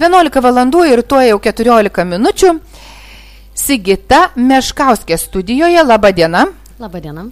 11 0.00 0.42
valandų 0.42 0.84
ir 0.90 1.04
tuo 1.06 1.20
jau 1.22 1.38
14 1.42 2.04
minučių. 2.10 2.52
Sigita 3.54 4.30
Meškauskė 4.34 5.18
studijoje, 5.20 5.82
laba 5.86 6.10
diena. 6.12 6.48
Labadiena. 6.82 7.28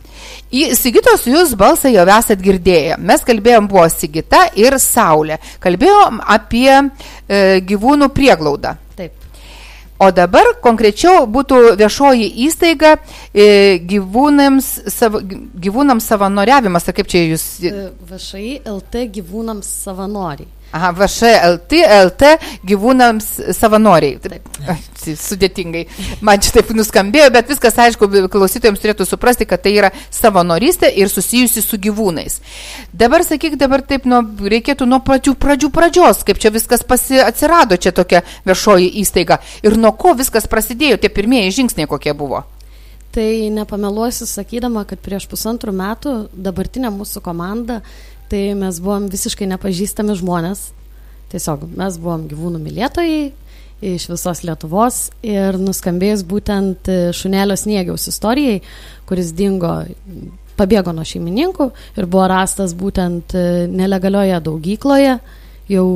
Į 0.55 0.69
Sigitos 0.79 1.25
jūs 1.27 1.57
balsą 1.59 1.91
jau 1.91 2.05
esat 2.15 2.39
girdėję. 2.43 3.01
Mes 3.03 3.25
kalbėjom 3.27 3.67
buvo 3.71 3.89
Sigita 3.91 4.45
ir 4.55 4.77
Saulė. 4.79 5.41
Kalbėjom 5.63 6.21
apie 6.23 6.71
e, 6.71 7.59
gyvūnų 7.67 8.13
prieglaudą. 8.15 8.77
Taip. 8.95 9.17
O 9.99 10.13
dabar 10.15 10.55
konkrečiau 10.63 11.27
būtų 11.27 11.75
viešoji 11.81 12.31
įstaiga 12.47 12.95
e, 13.35 13.83
gyvūnams, 13.91 14.71
savo, 14.95 15.19
gyvūnams 15.27 16.07
savanoriavimas, 16.07 16.87
ar 16.87 16.97
kaip 16.97 17.11
čia 17.11 17.27
jūs... 17.27 17.47
E, 17.67 17.89
VŠI 18.11 18.61
LT 18.63 19.09
gyvūnams 19.19 19.75
savanoriai. 19.83 20.47
Aha, 20.73 20.89
VŠLT, 20.97 21.83
LT 22.07 22.29
gyvūnams 22.65 23.27
savanoriai. 23.57 24.17
Taip. 24.23 24.47
Ai, 24.73 24.79
Sudėtingai. 25.03 25.83
Man 26.25 26.41
čia 26.41 26.55
taip 26.57 26.71
nuskambėjo, 26.77 27.29
bet 27.35 27.51
viskas 27.51 27.77
aišku, 27.85 28.09
klausytojams 28.33 28.81
turėtų 28.81 29.07
suprasti, 29.09 29.45
kad 29.51 29.61
tai 29.65 29.75
yra 29.81 29.91
savanorystė 30.15 30.89
ir 31.03 31.11
susijusi 31.13 31.65
su 31.65 31.77
gyvūnais. 31.83 32.39
Dabar 32.95 33.27
sakyk, 33.27 33.59
dabar 33.61 33.85
taip 33.85 34.07
nuo, 34.09 34.23
reikėtų 34.23 34.89
nuo 34.89 35.03
pradžių, 35.05 35.35
pradžių 35.43 35.73
pradžios, 35.75 36.23
kaip 36.29 36.41
čia 36.41 36.55
viskas 36.55 36.87
pasi, 36.87 37.19
atsirado 37.21 37.77
čia 37.77 37.93
tokia 37.93 38.23
viešoji 38.49 38.89
įstaiga 39.03 39.43
ir 39.67 39.77
nuo 39.77 39.93
ko 39.93 40.17
viskas 40.19 40.49
prasidėjo, 40.49 41.03
tie 41.03 41.13
pirmieji 41.13 41.59
žingsniai 41.61 41.91
kokie 41.91 42.15
buvo. 42.17 42.47
Tai 43.13 43.51
nepameluosiu 43.53 44.25
sakydama, 44.25 44.87
kad 44.89 45.03
prieš 45.05 45.27
pusantrų 45.29 45.75
metų 45.77 46.13
dabartinė 46.33 46.89
mūsų 46.95 47.21
komanda 47.21 47.83
tai 48.33 48.55
mes 48.57 48.81
buvom 48.81 49.11
visiškai 49.13 49.47
nepažįstami 49.51 50.17
žmonės. 50.17 50.71
Tiesiog 51.33 51.67
mes 51.77 51.97
buvom 52.01 52.25
gyvūnų 52.31 52.61
mylėtojai 52.65 53.25
iš 53.93 54.07
visos 54.13 54.41
Lietuvos 54.47 54.99
ir 55.27 55.59
nuskambėjus 55.61 56.23
būtent 56.29 56.89
šunelio 57.19 57.57
sniegiaus 57.59 58.07
istorijai, 58.09 58.61
kuris 59.09 59.33
dingo, 59.37 59.73
pabėgo 60.57 60.95
nuo 60.95 61.05
šeimininkų 61.09 61.69
ir 61.99 62.07
buvo 62.07 62.29
rastas 62.31 62.77
būtent 62.79 63.35
nelegalioje 63.73 64.39
daugykloje, 64.47 65.17
jau 65.73 65.87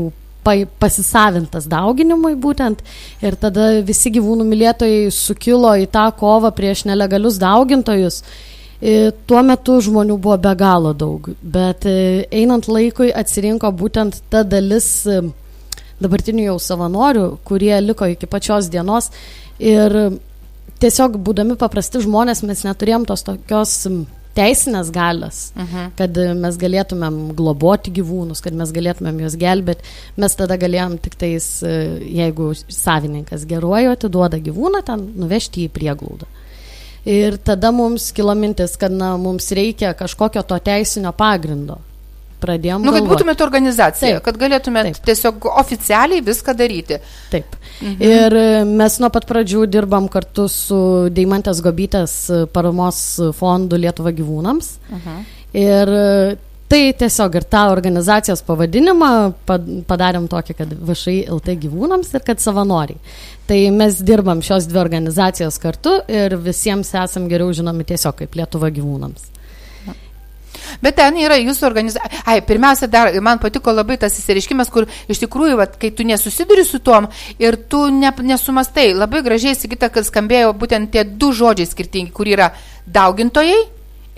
pasisavintas 0.79 1.67
dauginimui 1.71 2.37
būtent 2.39 2.83
ir 3.25 3.39
tada 3.41 3.81
visi 3.87 4.13
gyvūnų 4.15 4.45
mylėtojai 4.47 5.09
sukilo 5.15 5.73
į 5.81 5.89
tą 5.91 6.05
kovą 6.21 6.53
prieš 6.55 6.85
nelegalius 6.87 7.41
daugintojus 7.43 8.21
Tuo 9.27 9.43
metu 9.43 9.79
žmonių 9.81 10.19
buvo 10.21 10.37
be 10.37 10.53
galo 10.59 10.93
daug, 10.93 11.31
bet 11.41 11.87
e, 11.89 12.27
einant 12.31 12.69
laikui 12.69 13.09
atsirinko 13.09 13.71
būtent 13.73 14.19
ta 14.29 14.43
dalis 14.45 15.07
e, 15.09 15.23
dabartinių 16.03 16.51
jau 16.51 16.59
savanorių, 16.61 17.39
kurie 17.49 17.73
liko 17.81 18.05
iki 18.13 18.29
pačios 18.29 18.69
dienos 18.69 19.09
ir 19.59 19.97
tiesiog 20.83 21.17
būdami 21.25 21.57
paprasti 21.57 22.05
žmonės 22.05 22.45
mes 22.45 22.67
neturėjom 22.69 23.09
tos 23.09 23.25
tokios 23.25 23.79
teisinės 24.37 24.91
galios, 24.93 25.53
uh 25.57 25.63
Mhm. 25.63 25.77
-huh. 25.77 25.91
kad 25.97 26.17
mes 26.37 26.57
galėtumėm 26.59 27.35
globoti 27.35 27.91
gyvūnus, 27.91 28.43
kad 28.43 28.53
mes 28.53 28.73
galėtumėm 28.73 29.21
juos 29.21 29.37
gelbėti. 29.37 29.81
Mes 30.17 30.35
tada 30.35 30.57
galėjom 30.57 30.99
tik 31.01 31.15
tais, 31.15 31.63
e, 31.63 32.01
jeigu 32.13 32.53
savininkas 32.69 33.47
geruoju 33.47 33.91
atiduoda 33.91 34.37
gyvūną, 34.37 34.85
ten 34.85 35.13
nuvežti 35.17 35.65
į 35.65 35.71
prieglaudą. 35.71 36.27
Ir 37.07 37.37
tada 37.47 37.71
mums 37.71 38.09
kilo 38.13 38.35
mintis, 38.35 38.73
kad 38.81 38.91
na, 38.93 39.13
mums 39.21 39.53
reikia 39.55 39.93
kažkokio 39.95 40.43
to 40.43 40.59
teisinio 40.59 41.13
pagrindo. 41.15 41.79
Pradėjom. 42.43 42.83
Nu, 42.85 42.93
kad 42.93 43.01
galvot. 43.01 43.13
būtumėte 43.15 43.45
organizacija, 43.47 44.19
Taip. 44.19 44.25
kad 44.27 44.37
galėtumėte 44.43 44.91
Taip. 44.93 45.07
tiesiog 45.09 45.47
oficialiai 45.57 46.21
viską 46.27 46.53
daryti. 46.59 46.99
Taip. 47.33 47.55
Mhm. 47.81 48.03
Ir 48.05 48.37
e, 48.37 48.65
mes 48.69 48.99
nuo 49.01 49.09
pat 49.15 49.25
pradžių 49.31 49.63
dirbam 49.73 50.09
kartu 50.13 50.45
su 50.53 50.81
Deimantės 51.17 51.63
Gobytės 51.65 52.17
e, 52.29 52.43
paramos 52.53 52.99
fondu 53.39 53.79
Lietuva 53.81 54.13
gyvūnams. 54.19 54.69
Mhm. 54.99 55.25
Ir 55.63 55.95
e, 55.97 56.37
tai 56.69 56.83
tiesiog 56.99 57.39
ir 57.41 57.47
tą 57.49 57.65
organizacijos 57.73 58.43
pavadinimą 58.45 59.11
pad- 59.49 59.73
padarėm 59.89 60.27
tokį, 60.29 60.59
kad 60.59 60.77
VŠI 60.91 61.17
LT 61.39 61.57
gyvūnams 61.65 62.13
ir 62.19 62.27
kad 62.27 62.43
savanoriai. 62.43 62.99
Tai 63.47 63.59
mes 63.71 64.01
dirbam 64.03 64.43
šios 64.43 64.67
dvi 64.67 64.81
organizacijos 64.83 65.61
kartu 65.63 66.01
ir 66.11 66.35
visiems 66.43 66.91
esam 66.99 67.29
geriau 67.31 67.53
žinomi 67.55 67.87
tiesiog 67.87 68.17
kaip 68.19 68.35
Lietuva 68.35 68.73
gyvūnams. 68.75 69.33
Bet 70.83 70.97
ten 70.99 71.17
yra 71.21 71.37
jūsų 71.39 71.67
organizacija. 71.69 72.25
Ai, 72.27 72.41
pirmiausia, 72.45 72.89
dar 72.91 73.13
man 73.23 73.39
patiko 73.43 73.73
labai 73.75 73.97
tas 74.03 74.17
įsireiškimas, 74.19 74.71
kur 74.73 74.89
iš 75.11 75.21
tikrųjų, 75.23 75.59
vat, 75.61 75.77
kai 75.81 75.93
tu 75.95 76.07
nesusiduri 76.07 76.65
su 76.67 76.81
tuom 76.85 77.07
ir 77.43 77.59
tu 77.71 77.85
ne, 77.93 78.11
nesumastai, 78.33 78.89
labai 78.97 79.23
gražiai 79.27 79.55
sigita, 79.59 79.93
kad 79.95 80.09
skambėjo 80.09 80.51
būtent 80.59 80.91
tie 80.97 81.07
du 81.07 81.31
žodžiai 81.37 81.71
skirtingi, 81.71 82.13
kur 82.17 82.29
yra 82.31 82.51
daugintojai 82.87 83.63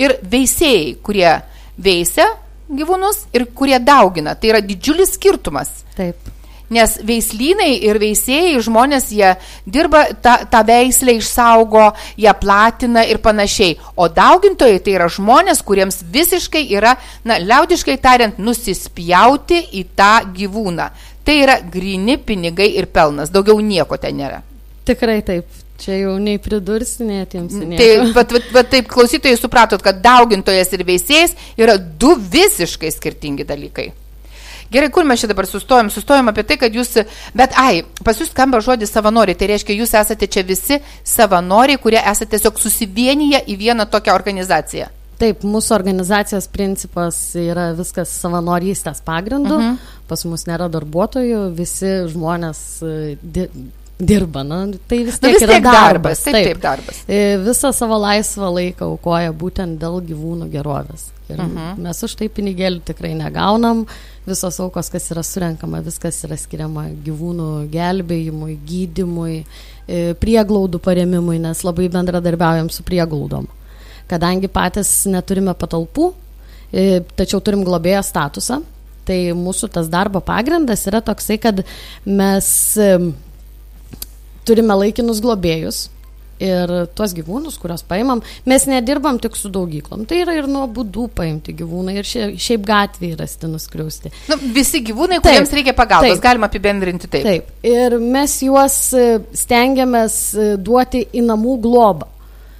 ir 0.00 0.16
veisėjai, 0.22 0.96
kurie 1.04 1.30
veisia 1.76 2.30
gyvūnus 2.68 3.26
ir 3.36 3.48
kurie 3.56 3.78
daugina. 3.80 4.34
Tai 4.34 4.54
yra 4.54 4.64
didžiulis 4.64 5.16
skirtumas. 5.18 5.72
Taip. 5.96 6.37
Nes 6.68 6.98
veislynai 7.08 7.70
ir 7.88 7.96
veisėjai 8.00 8.58
žmonės, 8.64 9.08
jie 9.16 9.30
dirba, 9.64 10.04
tą, 10.24 10.34
tą 10.52 10.60
veislę 10.68 11.14
išsaugo, 11.16 11.86
ją 12.20 12.34
platina 12.40 13.06
ir 13.08 13.22
panašiai. 13.24 13.78
O 13.96 14.10
daugintojai 14.12 14.82
tai 14.84 14.98
yra 14.98 15.06
žmonės, 15.12 15.62
kuriems 15.64 16.02
visiškai 16.12 16.66
yra, 16.76 16.98
na, 17.24 17.38
liaudiškai 17.40 17.96
tariant, 18.04 18.36
nusispjauti 18.42 19.62
į 19.80 19.86
tą 19.96 20.12
gyvūną. 20.36 20.90
Tai 21.24 21.36
yra 21.36 21.58
grini 21.60 22.18
pinigai 22.20 22.70
ir 22.80 22.88
pelnas, 22.92 23.32
daugiau 23.32 23.60
nieko 23.64 23.96
ten 24.00 24.20
nėra. 24.20 24.42
Tikrai 24.88 25.22
taip. 25.24 25.48
Čia 25.78 25.94
jau 25.94 26.16
nei 26.18 26.40
pridursi, 26.42 27.04
nei 27.06 27.22
atimsi. 27.22 27.60
Tai 27.62 27.68
nieko. 27.70 28.10
vat, 28.16 28.32
vat, 28.34 28.50
vat, 28.56 28.70
taip 28.72 28.88
klausytojai 28.90 29.38
supratot, 29.38 29.82
kad 29.84 30.00
daugintojas 30.02 30.72
ir 30.74 30.84
veisėjas 30.88 31.36
yra 31.60 31.78
du 31.78 32.16
visiškai 32.18 32.90
skirtingi 32.92 33.46
dalykai. 33.48 33.88
Gerai, 34.70 34.90
kur 34.90 35.04
mes 35.04 35.20
čia 35.20 35.28
dabar 35.30 35.46
sustojom? 35.48 35.88
Sustojom 35.90 36.28
apie 36.28 36.42
tai, 36.44 36.58
kad 36.60 36.74
jūs, 36.74 36.98
bet 37.34 37.54
ai, 37.56 37.82
pas 38.04 38.18
jūs 38.20 38.28
skamba 38.34 38.60
žodis 38.60 38.92
savanoriai, 38.92 39.36
tai 39.38 39.48
reiškia, 39.54 39.76
jūs 39.80 39.94
esate 39.96 40.28
čia 40.28 40.42
visi 40.44 40.80
savanoriai, 41.04 41.80
kurie 41.80 42.00
esate 42.02 42.36
tiesiog 42.36 42.60
susivienyje 42.60 43.42
į 43.48 43.56
vieną 43.56 43.88
tokią 43.88 44.14
organizaciją. 44.14 44.90
Taip, 45.18 45.40
mūsų 45.42 45.72
organizacijos 45.74 46.46
principas 46.46 47.16
yra 47.34 47.72
viskas 47.74 48.12
savanorystės 48.22 49.00
pagrindu. 49.02 49.54
Uh 49.54 49.62
Mhm. 49.62 49.74
-huh. 49.74 49.96
Pas 50.08 50.24
mus 50.24 50.44
nėra 50.46 50.68
darbuotojų, 50.70 51.54
visi 51.54 51.90
žmonės 52.08 52.82
e, 52.82 53.16
dirba. 53.98 54.42
Na, 54.42 54.66
tai 54.86 55.02
vis 55.04 55.18
Nu, 55.18 55.28
tiek 55.28 55.34
vis 55.34 55.42
yra 55.42 55.52
tiek 55.56 55.64
darbas, 55.64 56.22
taip, 56.22 56.34
taip, 56.34 56.60
darbas. 56.62 57.02
E, 57.08 57.36
Visą 57.42 57.72
savo 57.74 57.98
laisvą 57.98 58.50
laiką 58.54 58.92
aukoja 58.94 59.32
būtent 59.34 59.78
dėl 59.82 60.00
gyvūnų 60.06 60.50
gerovės. 60.52 61.10
Ir 61.28 61.36
uh 61.40 61.44
Mhm. 61.44 61.56
-huh. 61.56 61.78
mes 61.78 62.02
už 62.02 62.14
tai 62.14 62.28
pinigėlių 62.28 62.80
tikrai 62.84 63.14
negaunam. 63.14 63.86
Visos 64.26 64.60
aukos, 64.60 64.88
kas 64.90 65.10
yra 65.10 65.22
surenkama, 65.22 65.80
viskas 65.82 66.24
yra 66.24 66.36
skiriama 66.36 66.88
gyvūnų 67.04 67.68
gelbėjimui, 67.70 68.58
gydimui, 68.66 69.44
e, 69.88 70.14
prieglaudų 70.14 70.78
paremimui, 70.78 71.38
nes 71.38 71.62
labai 71.64 71.88
bendradarbiaujam 71.88 72.70
su 72.70 72.82
prieglaudom. 72.82 73.46
Kadangi 74.08 74.48
patys 74.48 75.06
neturime 75.06 75.54
patalpų, 75.54 76.12
e, 76.72 77.00
tačiau 77.16 77.40
turim 77.40 77.64
globėjo 77.64 78.02
statusą, 78.02 78.62
tai 79.04 79.32
mūsų 79.32 79.70
tas 79.72 79.88
darbo 79.88 80.20
pagrindas 80.20 80.86
yra 80.86 81.00
toksai, 81.00 81.38
kad 81.40 81.64
mes 82.04 82.78
turime 84.48 84.74
laikinus 84.80 85.20
globėjus 85.24 85.84
ir 86.38 86.70
tuos 86.94 87.10
gyvūnus, 87.18 87.56
kuriuos 87.58 87.82
paimam, 87.88 88.20
mes 88.46 88.62
nedirbam 88.70 89.16
tik 89.18 89.34
su 89.34 89.48
daugyklom. 89.50 90.04
Tai 90.06 90.20
yra 90.22 90.36
ir 90.38 90.46
nuo 90.46 90.68
būdų 90.70 91.08
paimti 91.18 91.50
gyvūnai 91.58 91.96
ir 91.98 92.06
šia- 92.06 92.28
šiaip 92.38 92.62
gatvėje 92.68 93.16
rasti 93.18 93.50
nuskriausti. 93.50 94.12
Nu, 94.30 94.36
visi 94.54 94.78
gyvūnai, 94.86 95.18
Taip, 95.18 95.32
kuriems 95.32 95.54
reikia 95.58 95.74
pagalbos, 95.74 96.14
taip. 96.14 96.22
galima 96.22 96.46
apibendrinti 96.46 97.10
taip. 97.10 97.26
Taip. 97.26 97.50
Ir 97.66 97.98
mes 97.98 98.36
juos 98.46 98.76
e, 98.94 99.08
stengiamės 99.34 100.20
e, 100.38 100.46
duoti 100.62 101.02
į 101.10 101.24
namų 101.26 101.56
globą. 101.66 102.06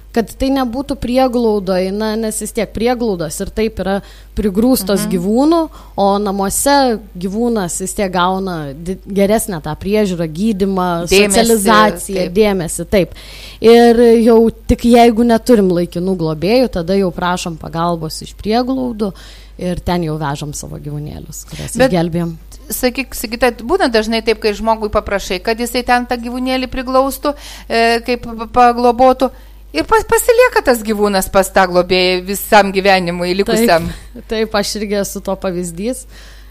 Kad 0.09 0.31
tai 0.41 0.47
nebūtų 0.55 0.95
prieglaudoje, 0.97 1.91
na, 1.93 2.15
nes 2.17 2.39
vis 2.41 2.53
tiek 2.57 2.71
prieglaudos 2.73 3.35
ir 3.43 3.51
taip 3.53 3.77
yra 3.83 3.99
prigrūstos 4.37 5.03
mhm. 5.03 5.11
gyvūnų, 5.11 5.59
o 6.01 6.07
namuose 6.21 6.77
gyvūnas 7.19 7.75
vis 7.83 7.93
tiek 7.97 8.09
gauna 8.13 8.71
geresnę 9.05 9.59
tą 9.65 9.75
priežiūrą, 9.77 10.25
gydimą, 10.33 10.87
Dėmesį, 11.11 11.27
socializaciją, 11.29 12.23
taip. 12.23 12.33
dėmesį, 12.39 12.87
taip. 12.89 13.13
Ir 13.61 14.01
jau 14.23 14.39
tik 14.71 14.87
jeigu 14.89 15.27
neturim 15.29 15.69
laikinų 15.77 16.15
globėjų, 16.23 16.71
tada 16.79 16.97
jau 16.97 17.11
prašom 17.13 17.59
pagalbos 17.61 18.23
iš 18.25 18.33
prieglaudų 18.39 19.11
ir 19.59 19.81
ten 19.83 20.05
jau 20.07 20.15
vežam 20.19 20.53
savo 20.55 20.79
gyvūnėlius, 20.81 21.43
kuriuos 21.49 21.77
gelbėjom. 21.91 22.33
Sakyk, 22.69 23.15
sakyta, 23.17 23.51
būna 23.65 23.89
dažnai 23.91 24.21
taip, 24.25 24.39
kai 24.41 24.53
žmogui 24.57 24.91
paprašai, 24.93 25.39
kad 25.43 25.59
jisai 25.59 25.81
ten 25.85 26.05
tą 26.09 26.19
gyvūnėlį 26.21 26.69
priglaustų, 26.71 27.33
e, 27.67 27.99
kaip 28.05 28.25
pa- 28.25 28.49
paglobotų. 28.59 29.31
Ir 29.69 29.85
pas, 29.85 30.01
pasilieka 30.09 30.63
tas 30.65 30.81
gyvūnas 30.81 31.29
pas 31.29 31.49
tą 31.53 31.67
globėją 31.69 32.23
visam 32.25 32.71
gyvenimui 32.73 33.35
likusiam. 33.37 33.85
Taip, 34.15 34.27
taip, 34.31 34.55
aš 34.57 34.75
irgi 34.81 35.01
esu 35.03 35.21
to 35.21 35.35
pavyzdys. 35.37 36.05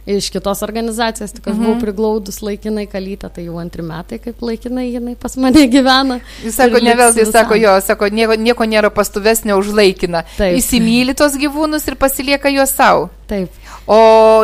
iš 0.09 0.31
kitos 0.33 0.63
organizacijos, 0.65 1.35
tik 1.37 1.47
aš 1.51 1.53
mhm. 1.53 1.65
buvau 1.65 1.81
priglaudus 1.83 2.39
laikinai 2.41 2.87
kalytę, 2.89 3.29
tai 3.29 3.43
jau 3.45 3.59
antri 3.61 3.83
metai, 3.85 4.17
kaip 4.23 4.41
laikinai 4.41 4.87
jinai 4.87 5.17
pas 5.21 5.35
mane 5.37 5.67
gyvena. 5.69 6.17
Jis 6.45 6.57
sako, 6.57 6.81
ne 6.81 6.95
vėl, 6.97 7.13
jis 7.21 7.33
sako, 7.35 7.59
jo, 7.61 7.75
sako, 7.85 8.09
nieko, 8.09 8.39
nieko 8.41 8.65
nėra 8.65 8.89
pastuvesnio 8.95 9.59
už 9.61 9.75
laikiną. 9.77 10.23
Įsimylį 10.39 11.17
tos 11.19 11.37
gyvūnus 11.37 11.85
ir 11.91 11.99
pasilieka 12.01 12.53
juos 12.55 12.73
savo. 12.73 13.11
Taip. 13.29 13.53
O 13.85 13.99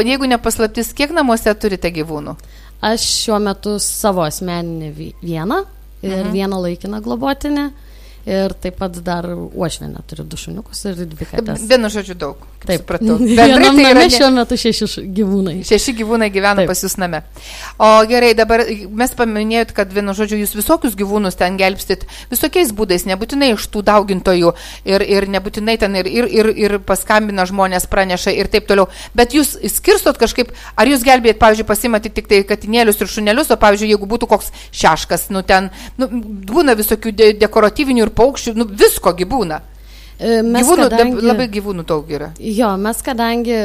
jeigu 0.04 0.28
nepaslaptis, 0.28 0.92
kiek 0.96 1.14
namuose 1.16 1.54
turite 1.56 1.88
gyvūnų? 1.94 2.36
Aš 2.84 3.08
šiuo 3.22 3.40
metu 3.40 3.78
savo 3.80 4.26
asmeninį 4.26 4.92
vieną 5.22 5.62
ir 6.04 6.18
mhm. 6.18 6.32
vieną 6.36 6.60
laikiną 6.66 7.00
globotinę. 7.00 7.70
Ir 8.24 8.54
taip 8.56 8.78
pat 8.80 8.96
dar 9.04 9.26
uošvienę 9.36 10.00
turiu 10.08 10.24
du 10.24 10.38
šuniukus 10.40 10.84
ir 10.88 11.04
dvi 11.04 11.26
katės. 11.28 11.66
Vienu 11.68 11.90
žodžiu 11.92 12.16
daug. 12.16 12.46
Taip, 12.64 12.80
supratau. 12.80 13.18
Bendrai 13.38 13.68
tai 13.76 13.88
yra 13.90 14.04
šiuo 14.08 14.30
metu 14.32 14.56
šeši 14.56 15.02
gyvūnai. 15.12 15.58
Šeši 15.68 15.92
gyvūnai 15.98 16.30
gyvena 16.32 16.62
Taip. 16.62 16.70
pas 16.70 16.80
jūs 16.80 16.96
name. 17.00 17.20
O 17.76 17.88
gerai, 18.08 18.30
dabar 18.38 18.62
mes 18.64 19.12
paminėjot, 19.18 19.74
kad 19.76 19.92
vienu 19.92 20.14
žodžiu 20.16 20.38
jūs 20.40 20.54
visokius 20.56 20.96
gyvūnus 20.96 21.36
ten 21.36 21.58
gelbstit 21.60 22.06
visokiais 22.30 22.72
būdais, 22.76 23.04
nebūtinai 23.10 23.50
iš 23.52 23.66
tų 23.74 23.84
daugintojų 23.90 24.54
ir, 24.88 25.04
ir 25.04 25.28
nebūtinai 25.34 25.76
ten 25.82 25.98
ir, 26.00 26.08
ir, 26.08 26.30
ir, 26.32 26.50
ir 26.64 26.76
paskambina 26.88 27.44
žmonės, 27.50 27.88
praneša 27.92 28.32
ir 28.32 28.48
taip 28.52 28.64
toliau. 28.70 28.88
Bet 29.12 29.36
jūs 29.36 29.58
skirstot 29.76 30.16
kažkaip, 30.20 30.56
ar 30.80 30.88
jūs 30.88 31.04
gelbėjat, 31.04 31.42
pavyzdžiui, 31.42 31.68
pasimati 31.68 32.14
tik 32.16 32.32
tai 32.32 32.40
katinėlius 32.48 33.04
ir 33.04 33.12
šunelius, 33.12 33.52
o 33.52 33.60
pavyzdžiui, 33.60 33.92
jeigu 33.92 34.08
būtų 34.08 34.30
koks 34.32 34.50
šeškas, 34.72 35.28
nu 35.36 35.44
ten, 35.44 35.68
nu, 36.00 36.08
būna 36.48 36.78
visokių 36.80 37.12
de 37.12 37.30
dekoratyvinių 37.44 38.06
ir 38.06 38.13
paukščių, 38.16 38.54
nu 38.58 38.68
visko 38.70 39.14
gyvūna. 39.18 39.60
E, 40.18 40.40
mes 40.46 40.62
gyvūnų, 40.62 40.88
kadangi, 40.88 41.26
labai 41.26 41.48
gyvūnų 41.52 41.84
daug 41.88 42.10
yra. 42.14 42.30
Jo, 42.38 42.74
mes 42.80 43.02
kadangi 43.04 43.58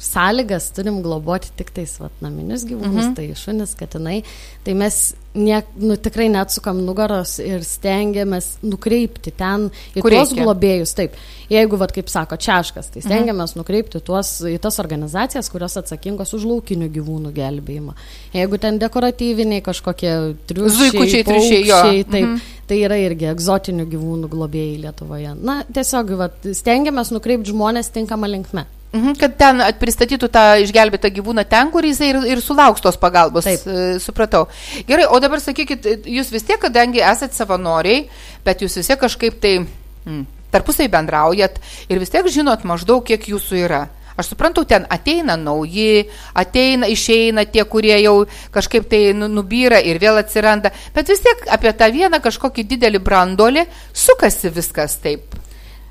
sąlygas 0.00 0.70
turim 0.76 1.02
globoti 1.04 1.52
tik 1.56 1.72
tais 1.76 1.96
vat, 2.00 2.12
naminius 2.24 2.64
gyvūnus, 2.68 3.10
mhm. 3.10 3.16
tai 3.18 3.28
šunis, 3.36 3.74
katinai, 3.78 4.20
tai 4.64 4.74
mes 4.78 5.00
nie, 5.34 5.60
nu, 5.78 5.94
tikrai 6.00 6.26
neatsukam 6.32 6.80
nugaros 6.82 7.36
ir 7.42 7.62
stengiamės 7.66 8.56
nukreipti 8.66 9.30
ten 9.30 9.68
į 9.94 10.02
Kur 10.02 10.10
tuos 10.10 10.32
reikia. 10.32 10.42
globėjus. 10.42 10.94
Taip, 10.98 11.14
jeigu, 11.52 11.78
vat, 11.78 11.92
kaip 11.94 12.10
sako, 12.10 12.38
čiaškas, 12.40 12.90
tai 12.90 13.02
mhm. 13.02 13.06
stengiamės 13.06 13.54
mhm. 13.54 13.62
nukreipti 13.62 14.00
tuos, 14.06 14.32
į 14.48 14.56
tas 14.62 14.80
organizacijas, 14.82 15.52
kurios 15.52 15.78
atsakingos 15.78 16.34
už 16.38 16.48
laukinių 16.50 16.90
gyvūnų 16.96 17.34
gelbėjimą. 17.36 17.94
Jeigu 18.34 18.58
ten 18.62 18.80
dekoratyviniai 18.82 19.62
kažkokie 19.66 20.16
triušiai, 20.50 20.80
Zuikučiai, 20.80 21.28
triušiai, 21.28 21.62
jo. 21.68 21.78
Taip, 22.10 22.10
mhm. 22.16 22.58
tai 22.70 22.82
yra 22.88 22.98
irgi 23.04 23.30
egzotinių 23.30 23.86
gyvūnų 23.94 24.32
globėjai 24.34 24.82
Lietuvoje. 24.88 25.38
Na, 25.38 25.60
tiesiog, 25.70 26.14
vat, 26.18 26.52
stengiamės 26.58 27.14
nukreipti 27.14 27.54
žmonės 27.54 27.94
tinkamą 27.94 28.34
linkmę. 28.34 28.66
Mhm, 28.90 29.14
kad 29.20 29.36
ten 29.38 29.62
pristatytų 29.78 30.26
tą 30.34 30.44
išgelbėtą 30.64 31.12
gyvūną 31.14 31.44
ten, 31.46 31.68
kur 31.70 31.86
jisai 31.86 32.08
ir, 32.10 32.18
ir 32.32 32.40
sulauks 32.42 32.82
tos 32.82 32.98
pagalbos. 32.98 33.46
Taip. 33.46 33.62
E, 33.70 34.00
supratau. 34.02 34.48
Gerai, 34.88 35.06
o 35.06 35.20
dabar 35.22 35.38
sakykit, 35.42 35.86
jūs 36.10 36.32
vis 36.34 36.46
tiek, 36.48 36.58
kadangi 36.58 36.98
esate 36.98 37.38
savanoriai, 37.38 38.08
bet 38.46 38.64
jūs 38.64 38.80
vis 38.80 38.90
tiek 38.90 38.98
kažkaip 38.98 39.38
tai 39.42 39.60
hmm, 39.62 40.26
tarpusai 40.50 40.88
bendraujat 40.90 41.62
ir 41.86 42.02
vis 42.02 42.10
tiek 42.10 42.26
žinot 42.34 42.66
maždaug, 42.66 43.06
kiek 43.06 43.30
jūsų 43.30 43.62
yra. 43.62 43.84
Aš 44.18 44.32
suprantu, 44.34 44.66
ten 44.68 44.84
ateina 44.90 45.36
nauji, 45.38 46.02
ateina, 46.36 46.90
išeina 46.90 47.46
tie, 47.46 47.62
kurie 47.64 47.94
jau 48.02 48.26
kažkaip 48.52 48.90
tai 48.90 49.14
nu, 49.16 49.30
nubyra 49.30 49.78
ir 49.80 50.02
vėl 50.02 50.18
atsiranda, 50.20 50.74
bet 50.92 51.08
vis 51.08 51.22
tiek 51.24 51.46
apie 51.54 51.72
tą 51.78 51.88
vieną 51.94 52.18
kažkokį 52.20 52.66
didelį 52.74 53.00
brandolį 53.06 53.64
sukasi 53.94 54.50
viskas 54.52 54.98
taip. 55.00 55.38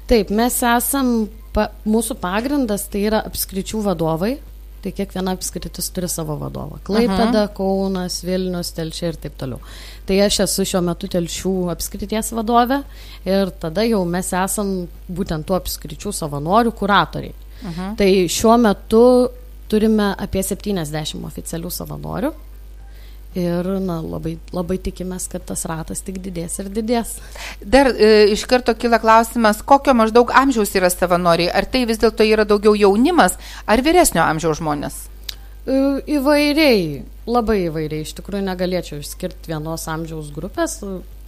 Taip, 0.09 0.29
mes 0.35 0.59
esam 0.65 1.29
pa, 1.59 1.67
mūsų 1.89 2.15
pagrindas 2.21 2.87
tai 2.91 3.03
yra 3.09 3.23
apskričių 3.27 3.83
vadovai. 3.89 4.37
Tai 4.79 4.93
kiekviena 4.95 5.33
apskritis 5.35 5.89
turi 5.91 6.07
savo 6.07 6.37
vadovą. 6.39 6.77
Klaipeda, 6.87 7.41
Aha. 7.41 7.49
Kaunas, 7.51 8.21
Vilnius, 8.23 8.69
Telšė 8.77 9.09
ir 9.09 9.17
taip 9.19 9.33
toliau. 9.35 9.59
Tai 10.07 10.15
aš 10.23 10.37
esu 10.45 10.63
šiuo 10.71 10.79
metu 10.87 11.09
Telšių 11.11 11.51
apskrities 11.73 12.31
vadovė 12.37 12.77
ir 13.27 13.51
tada 13.59 13.83
jau 13.83 14.05
mes 14.07 14.31
esam 14.31 14.71
būtent 15.11 15.49
tų 15.49 15.57
apskričių 15.57 16.15
savanorių 16.21 16.71
kuratoriai. 16.79 17.35
Aha. 17.67 17.89
Tai 17.99 18.07
šiuo 18.31 18.55
metu 18.63 19.03
turime 19.69 20.13
apie 20.15 20.45
70 20.47 21.27
oficialių 21.27 21.73
savanorių 21.75 22.31
Ir 23.37 23.67
na, 23.85 23.99
labai, 24.01 24.39
labai 24.49 24.79
tikimės, 24.81 25.27
kad 25.29 25.43
tas 25.45 25.61
ratas 25.69 26.01
tik 26.01 26.17
didės 26.23 26.55
ir 26.63 26.71
didės. 26.73 27.19
Dar 27.61 27.91
e, 27.93 28.31
iš 28.33 28.47
karto 28.49 28.73
kyla 28.73 28.97
klausimas, 29.01 29.61
kokio 29.61 29.93
maždaug 29.93 30.33
amžiaus 30.33 30.73
yra 30.73 30.89
savanoriai? 30.89 31.51
Ar 31.53 31.67
tai 31.69 31.83
vis 31.85 32.01
dėlto 32.01 32.25
yra 32.25 32.47
daugiau 32.49 32.73
jaunimas 32.73 33.37
ar 33.69 33.85
vyresnio 33.85 34.23
amžiaus 34.25 34.57
žmonės? 34.63 34.97
E, 35.69 35.77
įvairiai, 36.15 37.03
labai 37.29 37.59
įvairiai. 37.67 38.01
Iš 38.07 38.15
tikrųjų 38.17 38.47
negalėčiau 38.49 39.03
išskirti 39.03 39.53
vienos 39.53 39.85
amžiaus 39.93 40.33
grupės. 40.33 40.79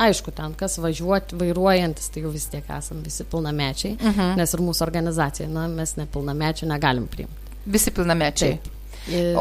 Aišku, 0.02 0.34
ten 0.34 0.58
kas 0.58 0.82
važiuoti, 0.82 1.38
vairuojantis, 1.38 2.10
tai 2.10 2.26
jau 2.26 2.34
vis 2.34 2.50
tiek 2.50 2.66
esam 2.80 3.06
visi 3.06 3.30
pilnamečiai, 3.30 3.94
uh 4.00 4.10
mhm. 4.10 4.20
-huh. 4.20 4.36
nes 4.42 4.58
ir 4.58 4.66
mūsų 4.66 4.90
organizacija, 4.90 5.50
na, 5.54 5.70
mes 5.70 6.00
nepilnamečių 6.02 6.74
negalim 6.74 7.06
priimti. 7.06 7.58
Visi 7.66 7.94
pilnamečiai. 7.94 8.58
Taip. 8.58 8.81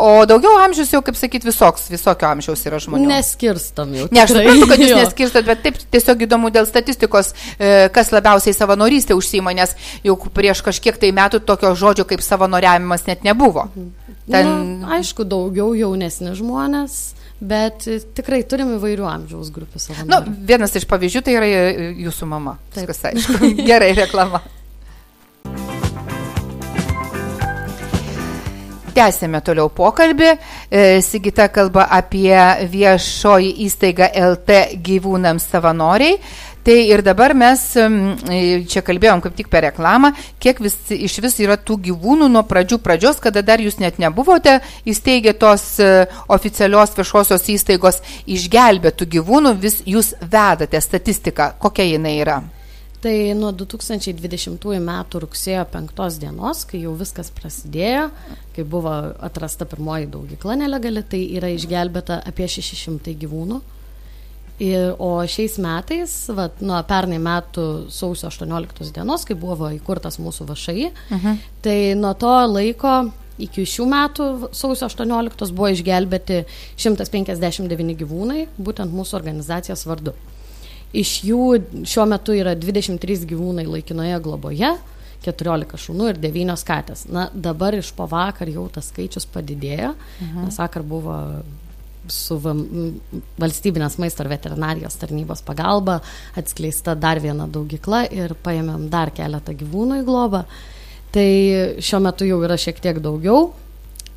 O 0.00 0.24
daugiau 0.24 0.56
amžiaus 0.64 0.88
jau, 0.94 1.02
kaip 1.04 1.18
sakyt, 1.18 1.44
visoks, 1.44 1.90
visokio 1.92 2.30
amžiaus 2.30 2.62
yra 2.64 2.78
žmonių. 2.80 3.10
Neskirstam 3.10 3.92
jau. 3.94 4.06
Ne, 4.08 4.22
aš 4.24 4.32
suprantu, 4.32 4.68
kad 4.70 4.82
jūs 4.82 4.94
neskirstat, 5.02 5.46
bet 5.46 5.62
taip 5.66 5.78
tiesiog 5.92 6.24
įdomu 6.24 6.50
dėl 6.54 6.68
statistikos, 6.68 7.34
e, 7.58 7.88
kas 7.92 8.12
labiausiai 8.14 8.56
savanorystė 8.56 9.16
užsima, 9.18 9.52
nes 9.56 9.76
jau 10.06 10.16
prieš 10.32 10.64
kažkiek 10.66 10.96
tai 11.00 11.12
metų 11.16 11.42
tokio 11.44 11.74
žodžio 11.76 12.08
kaip 12.08 12.24
savanoriavimas 12.24 13.04
net 13.10 13.26
nebuvo. 13.26 13.68
Ten... 14.30 14.52
Na, 14.80 14.96
aišku, 14.96 15.28
daugiau 15.28 15.74
jaunesni 15.76 16.32
žmonės. 16.38 17.00
Bet 17.40 17.86
tikrai 18.16 18.42
turim 18.44 18.74
įvairių 18.74 19.06
amžiaus 19.08 19.48
grupių 19.54 19.80
savanorių. 19.80 20.12
Nu, 20.12 20.40
vienas 20.44 20.76
iš 20.76 20.84
pavyzdžių 20.88 21.22
tai 21.24 21.36
yra 21.38 21.48
jūsų 21.96 22.28
mama. 22.28 22.58
Taip. 22.74 22.84
Viskas 22.84 23.00
aišku. 23.14 23.54
Gerai 23.64 23.94
reklama. 23.96 24.42
Tęsėme 28.94 29.40
toliau 29.46 29.70
pokalbį. 29.70 30.30
E, 30.70 30.84
Sigita 31.04 31.48
kalba 31.52 31.86
apie 31.94 32.34
viešoji 32.70 33.52
įstaigą 33.66 34.10
LT 34.32 34.62
gyvūnams 34.86 35.46
savanoriai. 35.52 36.18
Tai 36.62 36.76
ir 36.76 37.00
dabar 37.00 37.32
mes 37.32 37.62
e, 37.80 37.86
čia 38.68 38.82
kalbėjom 38.84 39.22
kaip 39.24 39.38
tik 39.38 39.48
per 39.48 39.64
reklamą, 39.64 40.10
kiek 40.42 40.60
vis, 40.60 40.76
iš 40.92 41.16
vis 41.24 41.38
yra 41.40 41.56
tų 41.56 41.78
gyvūnų 41.88 42.28
nuo 42.28 42.44
pradžių 42.44 42.82
pradžios, 42.84 43.22
kada 43.24 43.40
dar 43.40 43.64
jūs 43.64 43.80
net 43.80 43.96
nebuvote 44.02 44.58
įsteigę 44.84 45.32
tos 45.40 45.64
e, 45.80 46.04
oficialios 46.28 46.92
viešosios 46.98 47.48
įstaigos 47.56 48.02
išgelbėtų 48.28 49.08
gyvūnų, 49.16 49.56
vis 49.56 49.80
jūs 49.88 50.14
vedate 50.20 50.84
statistiką, 50.84 51.54
kokia 51.64 51.88
jinai 51.94 52.18
yra. 52.20 52.42
Tai 53.00 53.14
nuo 53.32 53.48
2020 53.56 54.80
metų 54.84 55.22
rugsėjo 55.24 55.64
5 55.72 56.18
dienos, 56.20 56.66
kai 56.68 56.82
jau 56.82 56.92
viskas 56.98 57.30
prasidėjo, 57.32 58.10
kai 58.52 58.64
buvo 58.68 58.92
atrasta 59.24 59.64
pirmoji 59.64 60.10
daugykla 60.12 60.58
nelegali, 60.60 61.00
tai 61.08 61.22
yra 61.38 61.48
išgelbėta 61.54 62.20
apie 62.28 62.48
600 62.52 63.14
gyvūnų. 63.22 63.60
Ir, 64.60 64.90
o 65.00 65.14
šiais 65.24 65.54
metais, 65.64 66.12
vat, 66.36 66.58
nuo 66.60 66.76
pernai 66.84 67.16
metų 67.24 67.64
sausio 67.88 68.28
18 68.28 68.92
dienos, 68.92 69.24
kai 69.24 69.32
buvo 69.32 69.70
įkurtas 69.72 70.20
mūsų 70.20 70.50
vašai, 70.50 70.90
uh 70.90 71.14
mhm. 71.16 71.22
-huh. 71.24 71.48
tai 71.64 71.94
nuo 71.96 72.12
to 72.12 72.34
laiko 72.52 72.98
iki 73.38 73.64
šių 73.64 73.86
metų 73.88 74.26
sausio 74.52 74.90
18 74.90 75.54
buvo 75.56 75.70
išgelbėti 75.72 76.44
159 76.76 77.96
gyvūnai, 78.02 78.46
būtent 78.58 78.92
mūsų 78.92 79.16
organizacijos 79.16 79.86
vardu. 79.88 80.12
Iš 80.96 81.10
jų 81.28 81.44
šiuo 81.86 82.06
metu 82.10 82.34
yra 82.34 82.56
23 82.58 83.28
gyvūnai 83.30 83.66
laikinoje 83.68 84.18
globoje, 84.24 84.72
14 85.24 85.78
šunų 85.78 86.12
ir 86.14 86.20
9 86.22 86.64
katės. 86.66 87.04
Na, 87.12 87.28
dabar 87.34 87.76
iš 87.78 87.92
po 87.94 88.08
vakar 88.10 88.50
jau 88.50 88.66
tas 88.72 88.88
skaičius 88.90 89.28
padidėjo, 89.30 89.94
mhm. 89.94 90.46
nes 90.46 90.60
vakar 90.60 90.86
buvo 90.86 91.16
su 92.10 92.38
valstybinės 92.40 93.98
maisto 94.00 94.24
ir 94.24 94.30
veterinarijos 94.32 94.96
tarnybos 95.00 95.42
pagalba 95.46 95.98
atskleista 96.40 96.96
dar 96.98 97.20
viena 97.22 97.46
daugikla 97.46 98.06
ir 98.08 98.34
paėmėm 98.42 98.88
dar 98.90 99.12
keletą 99.14 99.54
gyvūnų 99.60 100.00
į 100.00 100.06
globą. 100.08 100.44
Tai 101.14 101.28
šiuo 101.82 102.00
metu 102.02 102.26
jau 102.28 102.38
yra 102.46 102.56
šiek 102.60 102.80
tiek 102.82 103.00
daugiau. 103.02 103.50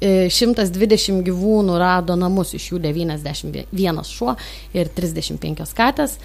120 0.04 1.20
e, 1.20 1.24
gyvūnų 1.30 1.78
rado 1.80 2.16
namus, 2.20 2.54
iš 2.58 2.72
jų 2.74 2.82
91 2.84 4.04
šuo 4.08 4.36
ir 4.76 4.92
35 4.92 5.76
katės. 5.78 6.18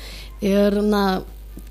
Ir, 0.45 0.81
na, 0.83 1.21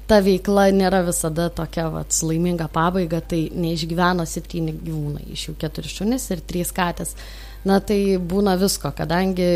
ta 0.08 0.22
veikla 0.24 0.70
nėra 0.76 1.02
visada 1.08 1.50
tokia 1.54 1.90
vat, 1.92 2.16
laiminga 2.24 2.70
pabaiga, 2.72 3.20
tai 3.22 3.48
neišgyveno 3.56 4.26
septyni 4.28 4.76
gyvūnai, 4.78 5.28
iš 5.36 5.50
jų 5.50 5.58
keturi 5.60 5.92
šunis 5.92 6.30
ir 6.32 6.44
trys 6.48 6.72
katės. 6.76 7.14
Na 7.68 7.82
tai 7.84 8.00
būna 8.22 8.56
visko, 8.60 8.94
kadangi 8.96 9.50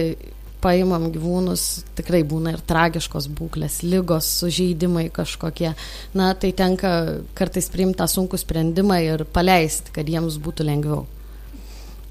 paimam 0.61 1.07
gyvūnus, 1.13 1.85
tikrai 1.97 2.21
būna 2.27 2.55
ir 2.55 2.65
tragiškos 2.67 3.29
būklės, 3.37 3.79
lygos, 3.87 4.27
sužeidimai 4.41 5.07
kažkokie. 5.13 5.71
Na 6.17 6.33
tai 6.37 6.51
tenka 6.57 6.91
kartais 7.37 7.71
priimti 7.73 8.01
tą 8.01 8.09
sunkų 8.11 8.39
sprendimą 8.41 8.99
ir 9.07 9.25
paleisti, 9.33 9.95
kad 9.95 10.09
jiems 10.11 10.37
būtų 10.43 10.67
lengviau. 10.67 11.07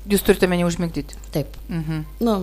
Jūs 0.09 0.25
turite 0.25 0.49
mane 0.49 0.65
užmigdyti. 0.65 1.19
Taip. 1.35 1.57
Mhm. 1.69 2.05
Nu, 2.25 2.41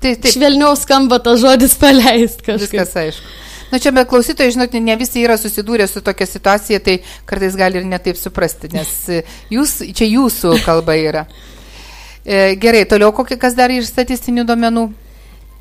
Tai 0.00 0.14
taip, 0.16 0.32
švelniau 0.32 0.72
skamba 0.80 1.18
tas 1.20 1.40
žodis 1.42 1.74
paleist 1.76 2.40
kažkaip. 2.40 2.62
viskas 2.64 2.96
aišku. 2.96 3.26
Na 3.70 3.78
čia, 3.78 3.92
bet 3.94 4.08
klausytojai, 4.10 4.50
žinot, 4.50 4.72
ne 4.82 4.96
visi 4.98 5.22
yra 5.22 5.36
susidūrę 5.38 5.86
su 5.86 6.00
tokia 6.02 6.26
situacija, 6.26 6.80
tai 6.82 6.96
kartais 7.28 7.54
gali 7.58 7.78
ir 7.78 7.84
netaip 7.86 8.18
suprasti, 8.18 8.70
nes 8.74 8.90
e, 9.12 9.20
jūs, 9.52 9.76
čia 9.94 10.08
jūsų 10.08 10.56
kalba 10.64 10.96
yra. 10.98 11.26
E, 12.24 12.56
gerai, 12.60 12.82
toliau 12.90 13.12
kokie, 13.14 13.38
kas 13.38 13.54
dar 13.54 13.70
iš 13.70 13.92
statistinių 13.92 14.46
duomenų? 14.48 14.88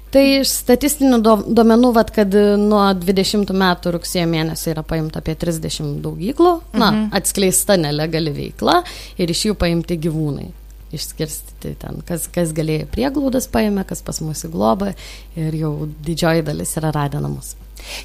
Tai 0.10 0.24
iš 0.40 0.56
statistinių 0.64 1.20
duomenų, 1.54 1.92
vat, 1.94 2.10
kad 2.16 2.34
e, 2.34 2.56
nuo 2.58 2.82
20 2.98 3.54
metų 3.54 3.94
rugsėjo 4.00 4.26
mėnesio 4.32 4.72
yra 4.74 4.82
paimta 4.88 5.22
apie 5.22 5.36
30 5.38 6.00
daugyklų, 6.02 6.56
na, 6.82 6.90
atskleista 7.14 7.78
nelegali 7.78 8.34
veikla 8.34 8.80
ir 9.22 9.36
iš 9.36 9.52
jų 9.52 9.60
paimti 9.60 10.00
gyvūnai. 10.02 10.50
Išskirstyti 10.96 11.76
ten, 11.84 12.02
kas, 12.08 12.26
kas 12.34 12.54
galėjo 12.58 12.90
prieglaudas 12.90 13.46
paėmė, 13.52 13.86
kas 13.90 14.02
pas 14.06 14.22
mus 14.26 14.42
į 14.48 14.52
globą 14.56 14.94
ir 15.38 15.58
jau 15.60 15.74
didžioji 16.06 16.46
dalis 16.48 16.78
yra 16.82 16.94
radę 16.96 17.22
namus. 17.22 17.54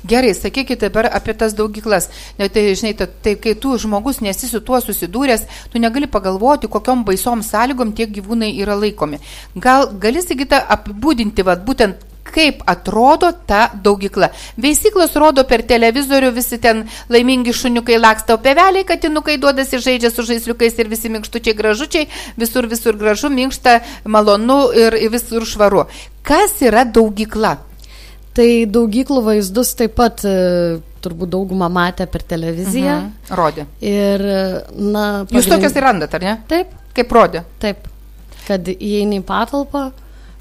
Gerai, 0.06 0.34
sakykite 0.34 0.88
dabar 0.88 1.08
apie 1.16 1.34
tas 1.34 1.54
daugyklas. 1.56 2.08
Ne, 2.38 2.48
tai, 2.48 2.66
žinai, 2.78 2.94
ta, 2.98 3.06
tai 3.06 3.34
kai 3.40 3.54
tu 3.58 3.74
žmogus 3.80 4.20
nesi 4.24 4.48
su 4.48 4.60
tuo 4.64 4.80
susidūręs, 4.80 5.46
tu 5.72 5.82
negali 5.82 6.06
pagalvoti, 6.10 6.70
kokiom 6.70 7.04
baisom 7.08 7.42
sąlygom 7.42 7.94
tie 7.96 8.06
gyvūnai 8.06 8.52
yra 8.62 8.76
laikomi. 8.78 9.20
Gal 9.56 9.90
gali, 10.00 10.22
sakyti, 10.22 10.60
apibūdinti, 10.76 11.46
vat, 11.46 11.64
būtent 11.66 12.13
kaip 12.24 12.62
atrodo 12.66 13.28
ta 13.46 13.66
daugykla. 13.74 14.30
Veisyklos 14.58 15.12
rodo 15.20 15.44
per 15.44 15.62
televizorių, 15.68 16.30
visi 16.34 16.58
ten 16.58 16.84
laimingi 17.12 17.52
šuniukai 17.54 17.98
laksta, 18.00 18.34
o 18.34 18.38
peveliai, 18.42 18.84
katinukai 18.88 19.36
duodasi 19.38 19.78
žaidžia 19.84 20.10
su 20.10 20.24
žaisliukais 20.26 20.78
ir 20.80 20.88
visi 20.90 21.10
minkštučiai 21.12 21.54
gražučiai, 21.58 22.08
visur, 22.40 22.66
visur 22.70 22.96
gražu, 22.98 23.30
minkšta, 23.30 23.76
malonu 24.08 24.70
ir 24.74 24.96
visur 25.12 25.44
švaru. 25.46 25.84
Kas 26.26 26.56
yra 26.64 26.84
daugykla? 26.88 27.56
Tai 28.34 28.48
daugyklų 28.66 29.20
vaizdus 29.22 29.76
taip 29.78 29.92
pat 29.94 30.24
e, 30.26 30.80
turbūt 31.04 31.30
daugumą 31.30 31.68
matė 31.70 32.08
per 32.10 32.24
televiziją. 32.26 32.96
Mhm. 33.04 33.36
Rodė. 33.38 33.66
Ir, 33.78 34.24
na, 34.74 35.04
Jūs 35.28 35.44
pagrind- 35.44 35.52
tokias 35.52 35.76
ir 35.78 35.86
randat, 35.86 36.16
ar 36.18 36.24
ne? 36.26 36.32
Taip, 36.50 36.72
Kaip 36.96 37.12
rodė? 37.14 37.44
taip. 37.62 37.86
Kad 38.48 38.66
įeini 38.74 39.20
į 39.22 39.24
patalpą, 39.28 39.84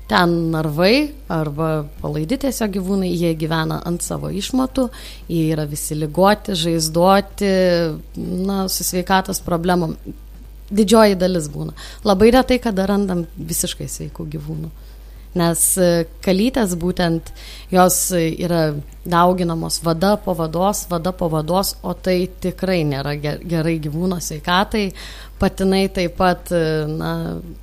ten 0.07 0.33
narvai 0.51 1.12
arba 1.31 1.69
palaidi 2.01 2.38
tiesiog 2.43 2.75
gyvūnai, 2.75 3.12
jie 3.12 3.33
gyvena 3.39 3.79
ant 3.88 4.03
savo 4.03 4.31
išmatų, 4.33 4.89
jie 5.31 5.45
yra 5.55 5.65
visi 5.69 5.95
lygoti, 5.98 6.57
žaizduoti, 6.60 7.53
na, 8.43 8.65
su 8.69 8.86
sveikatos 8.88 9.41
problemom. 9.45 9.95
Didžioji 10.74 11.15
dalis 11.19 11.50
būna. 11.53 11.75
Labai 12.07 12.31
retai, 12.33 12.57
kada 12.62 12.88
randam 12.89 13.27
visiškai 13.38 13.88
sveikų 13.91 14.25
gyvūnų. 14.36 14.72
Nes 15.33 15.61
e, 15.81 16.05
kalytės 16.21 16.75
būtent 16.77 17.31
jos 17.73 17.95
e, 18.13 18.27
yra 18.45 18.75
dauginamos 19.09 19.79
vada 19.83 20.13
po 20.21 20.35
vados, 20.37 20.85
vada 20.91 21.11
po 21.11 21.27
vados, 21.33 21.73
o 21.81 21.93
tai 21.97 22.27
tikrai 22.41 22.83
nėra 22.85 23.15
ge- 23.17 23.39
gerai 23.49 23.79
gyvūno 23.81 24.19
sveikatai. 24.21 24.91
Patinai 25.41 25.87
taip 25.91 26.13
pat, 26.21 26.51
e, 26.53 26.85
na, 26.87 27.09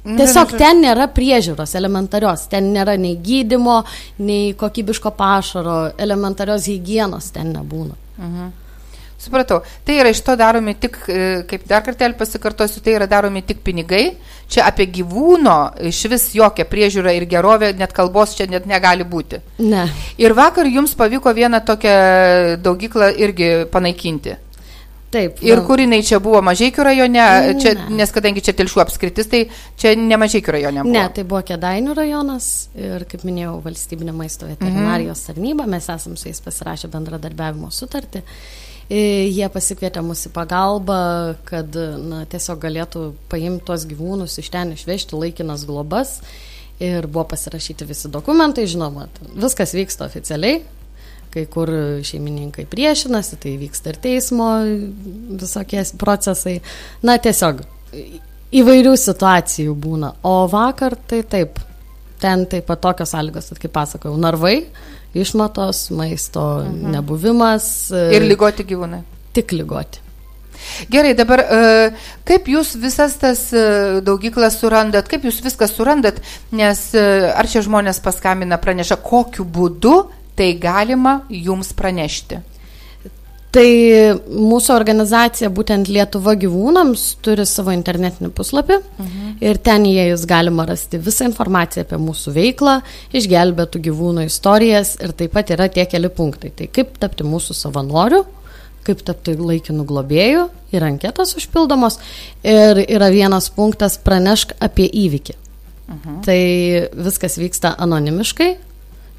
tiesiog 0.05 0.57
ten 0.59 0.83
nėra 0.83 1.07
priežiūros 1.15 1.77
elementarios, 1.79 2.49
ten 2.51 2.73
nėra 2.75 2.99
nei 2.99 3.15
gydimo, 3.17 3.79
nei 4.19 4.51
kokybiško 4.59 5.15
pašaro, 5.17 5.79
elementarios 5.97 6.67
hygienos 6.69 7.31
ten 7.33 7.55
nebūna. 7.55 7.95
Supratau. 9.21 9.61
Tai 9.85 9.99
yra 10.01 10.09
iš 10.09 10.23
to 10.25 10.33
daromi 10.41 10.73
tik, 10.81 10.97
e, 11.13 11.25
kaip 11.49 11.67
dar 11.69 11.83
kartelį 11.85 12.17
pasikartosiu, 12.17 12.81
tai 12.81 12.95
yra 12.97 13.09
daromi 13.11 13.43
tik 13.45 13.61
pinigai. 13.67 14.15
Čia 14.51 14.65
apie 14.67 14.87
gyvūno 14.91 15.57
iš 15.91 16.01
vis 16.11 16.25
jokia 16.35 16.65
priežiūra 16.65 17.13
ir 17.15 17.29
gerovė, 17.29 17.75
net 17.77 17.93
kalbos 17.93 18.33
čia 18.39 18.49
net 18.51 18.65
negali 18.67 19.05
būti. 19.05 19.43
Ne. 19.61 19.85
Ir 20.19 20.33
vakar 20.35 20.67
jums 20.67 20.97
pavyko 20.97 21.35
vieną 21.37 21.61
tokią 21.69 21.97
daugyklą 22.65 23.13
irgi 23.21 23.51
panaikinti. 23.71 24.39
Taip. 25.11 25.41
Ir 25.43 25.59
na, 25.59 25.65
kur 25.67 25.81
jinai 25.83 26.05
čia 26.07 26.21
buvo 26.23 26.39
Mažiekių 26.47 26.85
rajone, 26.87 27.23
čia, 27.59 27.73
Ne. 27.75 27.97
nes 27.99 28.13
kadangi 28.15 28.45
čia 28.47 28.55
telšių 28.55 28.83
apskritis, 28.85 29.27
tai 29.27 29.41
čia 29.81 29.97
ne 29.99 30.15
Mažiekių 30.21 30.55
rajone 30.55 30.85
buvo. 30.85 30.95
Ne, 30.95 31.03
tai 31.15 31.25
buvo 31.27 31.41
Kedainių 31.49 31.97
rajonas 31.99 32.47
ir, 32.79 33.05
kaip 33.11 33.25
minėjau, 33.27 33.57
valstybinė 33.65 34.15
maisto 34.15 34.47
veterinarijos 34.47 35.25
tarnyba, 35.27 35.67
mes 35.67 35.91
esam 35.91 36.15
su 36.17 36.31
jais 36.31 36.41
pasirašę 36.45 36.93
bendradarbiavimo 36.95 37.73
sutartį. 37.75 38.23
E, 38.91 39.01
Jie 39.31 39.47
pasikvietė 39.51 40.03
mus 40.03 40.25
į 40.27 40.33
pagalbą, 40.35 41.01
kad 41.47 41.75
na, 42.07 42.25
tiesiog 42.31 42.63
galėtų 42.63 43.05
paimti 43.31 43.67
tuos 43.67 43.87
gyvūnus 43.91 44.39
iš 44.43 44.51
ten 44.51 44.75
išvežti 44.79 45.19
laikinas 45.19 45.67
globas. 45.67 46.21
Ir 46.81 47.05
buvo 47.07 47.27
pasirašyti 47.35 47.85
visi 47.85 48.09
dokumentai, 48.09 48.65
žinoma, 48.71 49.09
viskas 49.37 49.75
vyksta 49.77 50.07
oficialiai. 50.07 50.63
Kai 51.31 51.45
kur 51.47 51.71
šeimininkai 52.03 52.65
priešinasi, 52.67 53.37
tai 53.39 53.53
vyksta 53.61 53.93
ir 53.93 54.01
teismo 54.03 54.49
visokie 55.39 55.85
procesai. 56.01 56.57
Na, 57.07 57.15
tiesiog 57.23 57.63
įvairių 58.61 58.97
situacijų 58.99 59.77
būna. 59.79 60.15
O 60.27 60.35
vakar 60.51 60.99
tai 61.11 61.23
taip, 61.23 61.63
ten 62.23 62.47
taip 62.51 62.67
pat 62.67 62.83
tokios 62.83 63.15
sąlygos, 63.15 63.53
kaip 63.63 63.75
pasakojau, 63.79 64.19
narvai, 64.21 64.57
išmatos, 65.15 65.89
maisto 65.95 66.47
mhm. 66.65 66.95
nebuvimas. 66.97 67.73
Ir 67.95 68.27
lygoti 68.27 68.67
gyvūnai. 68.67 69.05
Tik 69.37 69.55
lygoti. 69.55 70.07
Gerai, 70.93 71.15
dabar 71.17 71.41
e, 71.41 71.59
kaip 72.29 72.49
jūs 72.51 72.75
visas 72.81 73.15
tas 73.21 73.47
e, 73.57 73.63
daugyklas 74.05 74.59
surandat, 74.61 75.09
kaip 75.09 75.25
jūs 75.25 75.41
viską 75.45 75.69
surandat, 75.71 76.21
nes 76.53 76.83
e, 76.93 77.05
ar 77.33 77.49
čia 77.49 77.63
žmonės 77.65 78.03
paskambina, 78.05 78.59
praneša, 78.61 78.99
kokiu 79.01 79.47
būdu 79.49 79.95
tai 80.41 80.55
galima 80.57 81.21
jums 81.29 81.75
pranešti. 81.77 82.41
Tai 83.51 83.67
mūsų 84.31 84.71
organizacija, 84.77 85.49
būtent 85.51 85.89
Lietuva 85.91 86.37
gyvūnams, 86.39 87.03
turi 87.25 87.43
savo 87.51 87.75
internetinį 87.75 88.31
puslapį 88.37 88.77
mhm. 88.79 89.33
ir 89.43 89.59
ten 89.59 89.89
įėjus 89.91 90.23
galima 90.31 90.69
rasti 90.69 91.01
visą 91.03 91.27
informaciją 91.27 91.83
apie 91.83 91.99
mūsų 91.99 92.35
veiklą, 92.37 92.77
išgelbėtų 93.11 93.83
gyvūnų 93.89 94.29
istorijas 94.29 94.95
ir 95.03 95.17
taip 95.19 95.35
pat 95.35 95.51
yra 95.57 95.67
tie 95.73 95.89
keli 95.91 96.13
punktai. 96.15 96.53
Tai 96.55 96.71
kaip 96.71 96.95
tapti 97.03 97.27
mūsų 97.27 97.59
savanoriu, 97.59 98.23
kaip 98.87 99.03
tapti 99.05 99.35
laikinų 99.35 99.85
globėjų, 99.89 100.47
yra 100.71 100.95
anketos 100.95 101.35
užpildomos 101.43 101.99
ir 102.47 102.85
yra 102.87 103.11
vienas 103.11 103.51
punktas 103.51 103.99
pranešk 103.99 104.55
apie 104.63 104.87
įvykį. 104.87 105.39
Mhm. 105.91 106.19
Tai 106.23 106.41
viskas 107.03 107.35
vyksta 107.43 107.75
anonimiškai, 107.83 108.53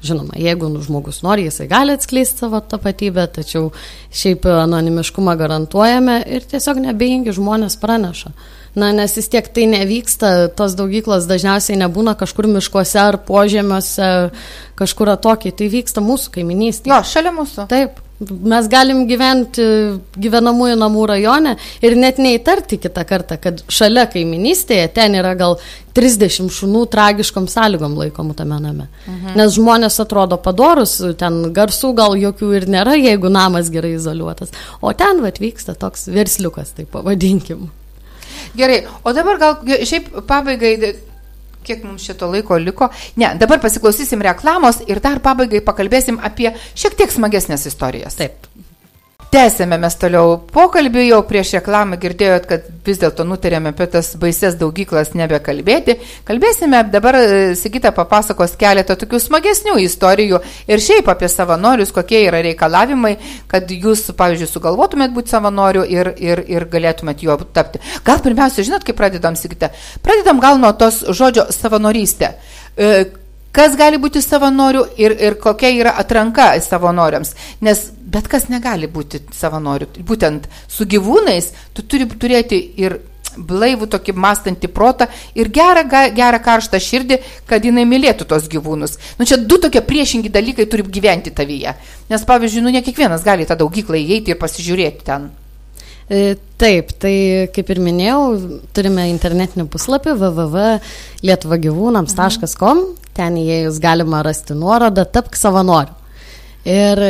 Žinoma, 0.02 0.34
jeigu 0.34 0.66
nu, 0.66 0.80
žmogus 0.82 1.20
nori, 1.22 1.44
jisai 1.46 1.68
gali 1.70 1.94
atskleisti 1.94 2.42
savo 2.42 2.58
tapatybę, 2.58 3.28
tačiau 3.36 3.68
šiaip 4.10 4.48
anonimiškumą 4.50 5.36
garantuojame 5.38 6.16
ir 6.26 6.42
tiesiog 6.50 6.80
nebeingi 6.88 7.34
žmonės 7.36 7.78
praneša. 7.78 8.32
Na, 8.74 8.88
nes 8.96 9.14
vis 9.14 9.28
tiek 9.28 9.46
tai 9.52 9.68
nevyksta, 9.68 10.32
tos 10.56 10.74
daugyklos 10.78 11.28
dažniausiai 11.28 11.76
nebūna 11.82 12.16
kažkur 12.18 12.48
miškuose 12.50 12.98
ar 13.02 13.20
požemiuose, 13.28 14.08
kažkur 14.80 15.12
atokiai, 15.12 15.52
tai 15.54 15.68
vyksta 15.70 16.02
mūsų 16.02 16.32
kaiminystėje. 16.38 16.94
Jo, 16.94 17.02
šalia 17.06 17.34
mūsų. 17.36 17.66
Taip, 17.70 18.00
mes 18.20 18.68
galim 18.70 19.04
gyventi 19.08 19.64
gyvenamųjų 20.22 20.76
namų 20.78 21.06
rajone 21.10 21.54
ir 21.84 21.96
net 21.98 22.20
neįtarti 22.22 22.78
kitą 22.82 23.04
kartą, 23.08 23.38
kad 23.42 23.62
šalia 23.72 24.04
kaiminystėje 24.10 24.88
ten 24.94 25.16
yra 25.18 25.34
gal 25.38 25.58
30 25.96 26.52
šunų 26.52 26.84
tragiškom 26.92 27.48
sąlygom 27.52 27.96
laikomų 28.00 28.36
tame 28.38 28.58
name. 28.62 28.88
Mhm. 29.06 29.36
Nes 29.38 29.54
žmonės 29.58 29.98
atrodo 30.04 30.38
padorus, 30.40 30.96
ten 31.20 31.42
garsų 31.54 31.92
gal 31.98 32.16
jokių 32.20 32.52
ir 32.60 32.68
nėra, 32.70 32.96
jeigu 33.00 33.32
namas 33.32 33.70
gerai 33.72 33.96
izoliuotas. 33.98 34.54
O 34.80 34.92
ten 34.96 35.22
vat 35.24 35.40
vyksta 35.42 35.76
toks 35.78 36.08
versliukas, 36.12 36.74
tai 36.76 36.86
pavadinkim. 36.88 37.70
Gerai, 38.56 38.82
o 39.04 39.12
dabar 39.16 39.38
gal 39.40 39.58
šiaip 39.88 40.10
pabaigai, 40.28 40.94
kiek 41.64 41.84
mums 41.86 42.04
šito 42.06 42.28
laiko 42.32 42.58
liko. 42.60 42.90
Ne, 43.16 43.34
dabar 43.40 43.62
pasiklausysim 43.62 44.22
reklamos 44.24 44.82
ir 44.88 45.02
dar 45.04 45.22
pabaigai 45.24 45.62
pakalbėsim 45.64 46.20
apie 46.22 46.52
šiek 46.74 46.98
tiek 46.98 47.14
smagesnės 47.14 47.68
istorijas. 47.70 48.18
Taip. 48.20 48.51
Tęsėme 49.32 49.78
mes 49.80 49.94
toliau 49.96 50.34
pokalbį, 50.52 51.06
jau 51.08 51.22
prieš 51.24 51.54
reklamą 51.56 51.96
girdėjot, 51.96 52.44
kad 52.50 52.66
vis 52.84 52.98
dėlto 53.00 53.24
nutarėme 53.24 53.70
apie 53.72 53.86
tas 53.94 54.10
baises 54.20 54.58
daugyklas 54.60 55.14
nebekalbėti. 55.16 55.94
Kalbėsime 56.28 56.82
dabar, 56.92 57.16
e, 57.16 57.54
Sigita 57.56 57.94
papasakos 57.96 58.52
keletą 58.60 58.92
tokių 59.00 59.22
smagesnių 59.24 59.78
istorijų 59.86 60.42
ir 60.68 60.84
šiaip 60.84 61.08
apie 61.08 61.30
savanorius, 61.32 61.94
kokie 61.96 62.20
yra 62.26 62.42
reikalavimai, 62.44 63.14
kad 63.48 63.72
jūs, 63.72 64.04
pavyzdžiui, 64.20 64.50
sugalvotumėt 64.52 65.16
būti 65.16 65.32
savanoriu 65.32 65.86
ir, 65.88 66.12
ir, 66.20 66.44
ir 66.52 66.68
galėtumėt 66.68 67.24
juo 67.24 67.38
tapti. 67.56 67.80
Gal 68.04 68.20
pirmiausia, 68.20 68.68
žinot, 68.68 68.84
kaip 68.84 69.00
pradedam, 69.00 69.40
Sigita? 69.40 69.72
Pradedam 70.04 70.44
gal 70.44 70.60
nuo 70.60 70.76
tos 70.76 71.06
žodžio 71.08 71.48
savanorystė. 71.56 72.34
Kas 73.52 73.76
gali 73.76 73.98
būti 74.00 74.22
savanoriu 74.24 74.86
ir, 74.96 75.12
ir 75.20 75.36
kokia 75.40 75.68
yra 75.76 75.92
atranka 76.00 76.54
savanoriams. 76.64 77.34
Nes 77.60 77.90
bet 78.12 78.28
kas 78.28 78.48
negali 78.48 78.88
būti 78.88 79.20
savanoriu. 79.36 79.90
Būtent 80.08 80.48
su 80.68 80.88
gyvūnais 80.88 81.52
tu 81.76 81.84
turi 81.84 82.08
turėti 82.08 82.60
ir 82.80 83.00
blaivų 83.36 83.86
tokį 83.92 84.14
mąstantį 84.20 84.68
protą 84.72 85.06
ir 85.38 85.48
gerą, 85.52 85.84
gerą 86.16 86.40
karštą 86.44 86.78
širdį, 86.82 87.18
kad 87.48 87.64
jinai 87.64 87.84
mylėtų 87.88 88.24
tos 88.28 88.48
gyvūnus. 88.52 88.98
Nu, 89.18 89.24
čia 89.28 89.36
du 89.40 89.56
tokie 89.60 89.80
priešingi 89.84 90.28
dalykai 90.32 90.66
turi 90.70 90.82
gyventi 90.84 91.30
tavyje. 91.34 91.74
Nes, 92.10 92.24
pavyzdžiui, 92.28 92.64
nu, 92.64 92.70
ne 92.74 92.82
kiekvienas 92.84 93.22
gali 93.24 93.46
tą 93.48 93.54
daugyklą 93.60 93.96
įeiti 94.00 94.30
ir 94.34 94.38
pasižiūrėti 94.40 95.00
ten. 95.08 95.22
E, 96.12 96.14
taip, 96.60 96.86
tai 97.00 97.14
kaip 97.54 97.66
ir 97.72 97.78
minėjau, 97.80 98.22
turime 98.76 99.02
internetinį 99.12 99.64
puslapį 99.72 100.12
www.lietuvagyvūnams.com, 100.20 102.78
ten 103.16 103.36
įėjus 103.40 103.80
galima 103.82 104.22
rasti 104.24 104.56
nuorodą 104.58 105.04
Tapk 105.04 105.36
savanoriu. 105.38 105.98
Ir 106.68 107.00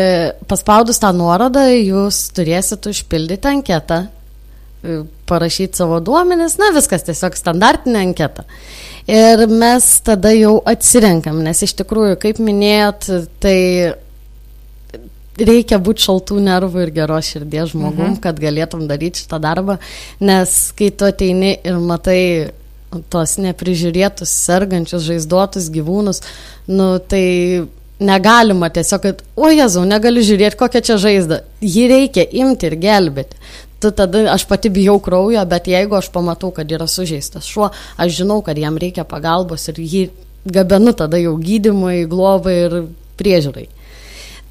paspaudus 0.49 1.01
tą 1.03 1.11
nuorodą 1.13 1.67
jūs 1.69 2.23
turėsite 2.33 2.89
užpildyti 2.89 3.51
anketą, 3.51 3.99
e, 4.81 5.03
parašyti 5.29 5.77
savo 5.77 5.99
duomenis, 6.01 6.57
na 6.61 6.71
viskas 6.73 7.05
tiesiog 7.05 7.37
standartinė 7.37 8.07
anketa. 8.07 8.47
Ir 9.11 9.45
mes 9.51 9.89
tada 10.07 10.33
jau 10.33 10.55
atsirenkam, 10.65 11.43
nes 11.45 11.61
iš 11.67 11.77
tikrųjų, 11.83 12.17
kaip 12.23 12.41
minėjot, 12.41 13.11
tai 13.45 13.59
reikia 15.37 15.79
būti 15.83 16.07
šaltų 16.07 16.41
nervų 16.45 16.87
ir 16.87 16.95
geros 16.97 17.31
širdies 17.35 17.73
žmogum, 17.73 18.13
mhm. 18.13 18.19
kad 18.25 18.41
galėtum 18.41 18.87
daryti 18.89 19.25
šitą 19.25 19.41
darbą, 19.43 19.79
nes 20.21 20.57
kai 20.79 20.91
tu 20.97 21.09
ateini 21.09 21.55
ir 21.61 21.81
matai 21.83 22.23
tos 23.13 23.37
neprižiūrėtus, 23.43 24.33
sergančius, 24.49 25.07
žaizduotus 25.07 25.71
gyvūnus, 25.73 26.23
nu 26.71 26.97
tai 26.99 27.23
Negalima 28.03 28.67
tiesiog, 28.73 29.03
kad, 29.03 29.21
o 29.39 29.47
Jėzau, 29.53 29.85
negaliu 29.87 30.25
žiūrėti, 30.27 30.59
kokia 30.59 30.81
čia 30.83 30.97
žaizda. 30.99 31.43
Jį 31.63 31.85
reikia 31.91 32.25
imti 32.43 32.67
ir 32.67 32.75
gelbėti. 32.83 33.39
Tu 33.83 33.91
tada, 33.95 34.25
aš 34.33 34.47
pati 34.51 34.71
bijau 34.75 34.97
kraujo, 35.03 35.43
bet 35.47 35.69
jeigu 35.71 35.99
aš 35.99 36.09
pamatau, 36.15 36.51
kad 36.55 36.71
yra 36.71 36.89
sužeistas 36.91 37.47
šuo, 37.47 37.71
aš 37.99 38.17
žinau, 38.21 38.41
kad 38.47 38.59
jam 38.59 38.79
reikia 38.79 39.05
pagalbos 39.07 39.69
ir 39.71 39.79
jį 39.79 40.03
gabenu 40.57 40.95
tada 40.99 41.21
jau 41.23 41.37
gydimui, 41.39 42.05
globai 42.11 42.57
ir 42.65 42.77
priežiūrai. 43.21 43.69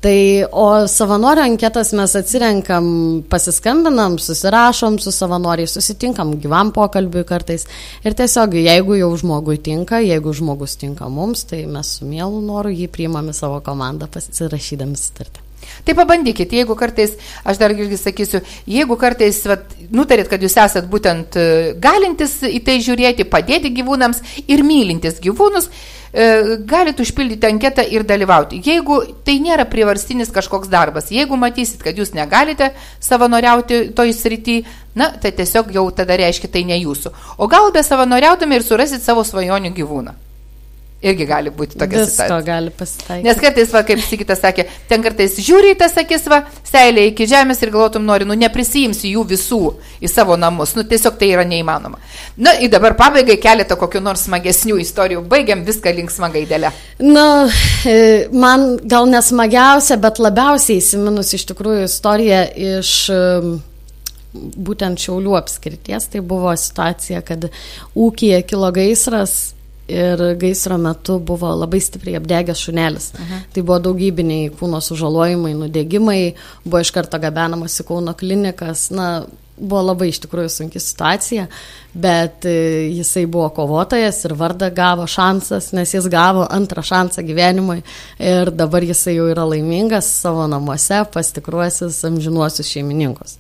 Tai, 0.02 0.18
o 0.58 0.88
savanorių 0.90 1.44
anketas 1.46 1.92
mes 1.94 2.16
atsirenkam, 2.18 2.86
pasiskambinam, 3.30 4.16
susirašom 4.18 4.98
su 4.98 5.14
savanoriai, 5.14 5.70
susitinkam 5.70 6.34
gyvam 6.42 6.72
pokalbiui 6.74 7.22
kartais. 7.30 7.68
Ir 8.02 8.18
tiesiog, 8.18 8.58
jeigu 8.58 8.98
jau 8.98 9.12
žmogui 9.22 9.60
tinka, 9.62 10.00
jeigu 10.02 10.34
žmogus 10.34 10.74
tinka 10.82 11.06
mums, 11.06 11.46
tai 11.52 11.68
mes 11.70 11.94
su 12.00 12.10
mielu 12.10 12.42
noru 12.42 12.74
jį 12.74 12.90
priimame 12.90 13.38
savo 13.38 13.62
komandą 13.62 14.10
pasirašydami 14.10 14.98
sutartį. 14.98 15.46
Tai 15.86 15.94
pabandykit, 16.02 16.58
jeigu 16.58 16.74
kartais, 16.78 17.14
aš 17.46 17.62
dar 17.62 17.78
irgi 17.78 18.02
sakysiu, 18.02 18.42
jeigu 18.66 18.98
kartais 18.98 19.38
vat, 19.46 19.70
nutarėt, 19.94 20.30
kad 20.32 20.42
jūs 20.42 20.58
esat 20.66 20.90
būtent 20.90 21.38
e, 21.38 21.48
galintis 21.82 22.40
į 22.50 22.60
tai 22.66 22.80
žiūrėti, 22.82 23.30
padėti 23.30 23.70
gyvūnams 23.78 24.22
ir 24.50 24.66
mylintis 24.66 25.22
gyvūnus, 25.22 25.70
galite 26.68 27.06
užpildyti 27.06 27.48
anketą 27.48 27.86
ir 27.88 28.04
dalyvauti. 28.08 28.62
Jeigu 28.66 29.00
tai 29.26 29.38
nėra 29.44 29.66
privarstinis 29.70 30.32
kažkoks 30.34 30.72
darbas, 30.72 31.12
jeigu 31.12 31.38
matysit, 31.40 31.84
kad 31.84 31.98
jūs 31.98 32.14
negalite 32.18 32.72
savanoriauti 33.00 33.84
toj 33.96 34.12
srity, 34.16 34.62
na, 34.96 35.12
tai 35.22 35.32
tiesiog 35.36 35.72
jau 35.76 35.86
tada 35.96 36.20
reiškia 36.20 36.52
tai 36.52 36.66
ne 36.68 36.82
jūsų. 36.82 37.14
O 37.40 37.48
gal 37.48 37.72
be 37.72 37.84
savanoriautume 37.84 38.60
ir 38.60 38.68
surasit 38.68 39.04
savo 39.04 39.24
svajonių 39.28 39.72
gyvūną. 39.78 40.18
Irgi 41.02 41.26
gali 41.26 41.50
būti 41.50 41.80
tokia 41.82 42.04
Visko 42.04 42.12
situacija. 42.12 42.42
gali 42.46 42.72
pasitaikyti. 42.78 43.26
Nes 43.26 43.40
kartais, 43.42 43.72
va, 43.74 43.82
kaip 43.88 44.02
Sigitas 44.06 44.42
sakė, 44.44 44.68
ten 44.90 45.02
kartais 45.02 45.34
žiūri 45.42 45.72
į 45.74 45.78
tas 45.80 45.96
akis, 45.98 46.28
va, 46.30 46.44
seilė 46.68 47.08
iki 47.10 47.26
žemės 47.30 47.62
ir 47.64 47.72
galvotum 47.74 48.04
nori, 48.06 48.28
nu 48.30 48.36
neprisijimsi 48.38 49.10
jų 49.16 49.24
visų 49.32 49.60
į 49.98 50.12
savo 50.12 50.38
namus. 50.38 50.76
Nu 50.78 50.84
tiesiog 50.86 51.18
tai 51.18 51.32
yra 51.34 51.46
neįmanoma. 51.50 51.98
Na, 52.38 52.54
ir 52.62 52.70
dabar 52.70 52.94
pabaigai 53.00 53.40
keletą 53.42 53.80
kokių 53.82 54.04
nors 54.06 54.28
smagesnių 54.28 54.78
istorijų. 54.84 55.24
Baigiam 55.32 55.64
viską 55.66 55.94
linksmą 55.98 56.30
gaidelę. 56.36 56.70
Na, 57.02 57.26
e, 57.90 58.28
man 58.30 58.76
gal 58.86 59.10
nesmagiausia, 59.10 59.98
bet 60.02 60.22
labiausiai 60.22 60.78
įsiminus 60.84 61.34
iš 61.34 61.48
tikrųjų 61.50 61.88
istorija 61.90 62.44
iš 62.78 62.94
būtent 64.32 65.02
Šiaulių 65.02 65.34
apskrities. 65.40 66.06
Tai 66.14 66.22
buvo 66.22 66.54
situacija, 66.54 67.24
kad 67.26 67.50
ūkija 67.98 68.44
kilo 68.46 68.70
gaisras 68.76 69.56
ir 69.88 70.24
gaisro 70.40 70.78
metu 70.78 71.20
buvo 71.20 71.52
labai 71.56 71.82
stipriai 71.84 72.20
apdegęs 72.22 72.66
šunelis. 72.68 73.12
Aha. 73.18 73.42
Tai 73.54 73.64
buvo 73.66 73.80
daugybiniai 73.90 74.52
kūno 74.58 74.82
sužalojimai, 74.84 75.54
nudegimai, 75.58 76.34
buvo 76.64 76.82
iš 76.84 76.94
karto 76.96 77.20
gabenamas 77.22 77.80
į 77.82 77.88
Kauno 77.90 78.16
klinikas. 78.18 78.90
Na, 78.96 79.12
buvo 79.62 79.82
labai 79.92 80.10
iš 80.10 80.22
tikrųjų 80.24 80.50
sunki 80.52 80.82
situacija, 80.82 81.46
bet 81.94 82.48
e, 82.50 82.54
jisai 82.96 83.26
buvo 83.30 83.50
kovotojas 83.56 84.24
ir 84.26 84.34
vardą 84.38 84.72
gavo 84.74 85.06
šansas, 85.10 85.72
nes 85.78 85.94
jis 85.94 86.08
gavo 86.12 86.48
antrą 86.50 86.84
šansą 86.86 87.24
gyvenimui 87.28 87.82
ir 88.18 88.52
dabar 88.56 88.84
jisai 88.86 89.18
jau 89.20 89.28
yra 89.32 89.46
laimingas 89.48 90.10
savo 90.24 90.48
namuose 90.50 91.04
pas 91.14 91.32
tikruosius 91.36 92.02
amžinuosius 92.08 92.72
šeimininkus. 92.74 93.38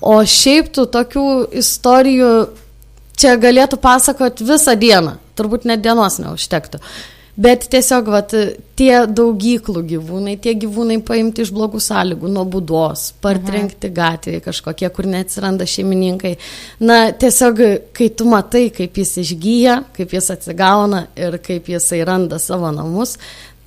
O 0.00 0.18
šiaip 0.28 0.68
tų 0.76 0.88
tokių 0.92 1.28
istorijų 1.62 2.32
čia 3.16 3.36
galėtų 3.40 3.80
pasakoti 3.80 4.44
visą 4.44 4.76
dieną, 4.76 5.16
turbūt 5.36 5.68
net 5.68 5.84
dienos 5.84 6.18
neužtektų. 6.22 6.82
Bet 7.36 7.66
tiesiog 7.68 8.06
vat, 8.08 8.32
tie 8.80 8.92
daugyklų 9.12 9.82
gyvūnai, 9.90 10.38
tie 10.40 10.54
gyvūnai 10.56 10.96
paimti 11.04 11.44
iš 11.44 11.50
blogų 11.52 11.82
sąlygų, 11.84 12.30
nuo 12.32 12.46
būdos, 12.48 13.10
partrenkti 13.20 13.90
gatvėje 13.92 14.40
kažkokie, 14.46 14.88
kur 14.96 15.08
neatsiranda 15.12 15.66
šeimininkai. 15.68 16.32
Na, 16.80 17.10
tiesiog, 17.12 17.60
kai 17.96 18.08
tu 18.16 18.28
matai, 18.32 18.70
kaip 18.72 18.96
jis 18.96 19.18
išgyja, 19.26 19.82
kaip 19.98 20.16
jis 20.16 20.30
atsigauna 20.32 21.02
ir 21.12 21.36
kaip 21.44 21.68
jisai 21.74 22.00
randa 22.08 22.40
savo 22.40 22.72
namus, 22.72 23.18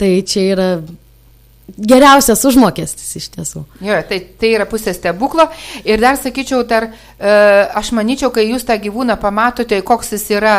tai 0.01 0.15
čia 0.25 0.47
yra 0.55 0.67
geriausias 1.77 2.41
užmokestis 2.49 3.15
iš 3.19 3.29
tiesų. 3.35 3.63
Jo, 3.85 4.01
tai, 4.09 4.23
tai 4.41 4.55
yra 4.55 4.65
pusė 4.69 4.95
stebuklo. 4.97 5.45
Ir 5.85 6.01
dar 6.01 6.17
sakyčiau, 6.17 6.63
dar, 6.65 6.89
e, 6.89 7.37
aš 7.77 7.93
manyčiau, 7.93 8.33
kai 8.33 8.47
jūs 8.49 8.65
tą 8.65 8.79
gyvūną 8.81 9.19
pamatote, 9.21 9.77
koks 9.85 10.15
jis 10.17 10.25
yra, 10.39 10.55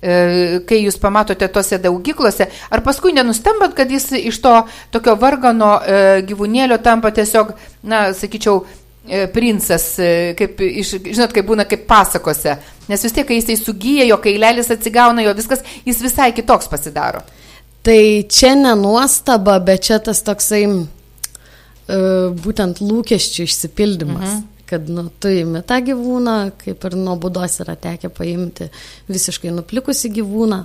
kai 0.00 0.78
jūs 0.80 0.96
pamatote 1.00 1.48
tose 1.52 1.76
daugyklose, 1.82 2.46
ar 2.72 2.80
paskui 2.84 3.12
nenustembat, 3.12 3.74
kad 3.76 3.90
jis 3.92 4.08
iš 4.16 4.38
to 4.40 4.54
tokio 4.94 5.16
vargano 5.20 5.74
e, 5.80 5.98
gyvūnėlio 6.28 6.78
tampa 6.80 7.10
tiesiog, 7.12 7.52
na, 7.84 8.06
sakyčiau, 8.16 8.62
e, 9.04 9.26
princas, 9.34 9.90
e, 10.00 10.12
kaip, 10.38 10.62
iš, 10.64 10.94
žinot, 11.04 11.34
kaip 11.36 11.48
būna 11.50 11.66
kaip 11.68 11.84
pasakose. 11.90 12.56
Nes 12.88 13.04
vis 13.04 13.16
tiek, 13.16 13.28
kai 13.28 13.42
jisai 13.42 13.58
sugyja, 13.60 14.08
jo 14.08 14.16
kailelis 14.24 14.72
atsigauna, 14.72 15.26
jo 15.26 15.36
viskas, 15.36 15.66
jis 15.84 16.00
visai 16.00 16.30
kitoks 16.36 16.70
pasidaro. 16.72 17.20
Tai 17.84 18.00
čia 18.28 18.54
nenuostaba, 18.56 19.58
bet 19.64 19.84
čia 19.88 20.00
tas 20.04 20.24
toksai 20.24 20.64
būtent 21.90 22.80
lūkesčių 22.84 23.44
išsipildymas. 23.48 24.28
Mhm. 24.28 24.49
Kad 24.70 24.90
nu, 24.92 25.08
tu 25.18 25.30
įimi 25.34 25.64
tą 25.66 25.80
gyvūną, 25.82 26.36
kaip 26.60 26.84
ir 26.86 26.96
nuo 26.98 27.16
būdos 27.18 27.58
yra 27.64 27.74
tekę 27.80 28.12
paimti 28.14 28.68
visiškai 29.10 29.50
nuplikusi 29.56 30.12
gyvūną. 30.14 30.60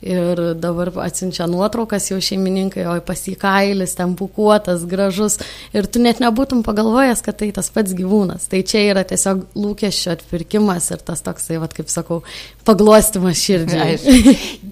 Ir 0.00 0.38
dabar 0.56 0.88
atsiunčia 1.04 1.44
nuotraukas 1.50 2.06
jau 2.08 2.16
šeimininkai, 2.24 2.86
o 2.88 2.94
pasikailis, 3.04 3.92
ten 3.98 4.14
pukuotas, 4.16 4.86
gražus. 4.88 5.36
Ir 5.76 5.84
tu 5.92 6.00
net 6.00 6.22
nebūtum 6.24 6.62
pagalvojęs, 6.64 7.20
kad 7.26 7.36
tai 7.42 7.50
tas 7.52 7.68
pats 7.74 7.92
gyvūnas. 7.98 8.46
Tai 8.48 8.62
čia 8.64 8.86
yra 8.94 9.04
tiesiog 9.04 9.42
lūkesčio 9.60 10.14
atpirkimas 10.14 10.88
ir 10.94 11.04
tas 11.04 11.20
toksai, 11.26 11.58
vat, 11.60 11.74
kaip 11.76 11.92
sakau, 11.92 12.22
paglostimas 12.64 13.42
širdžiai. 13.44 13.98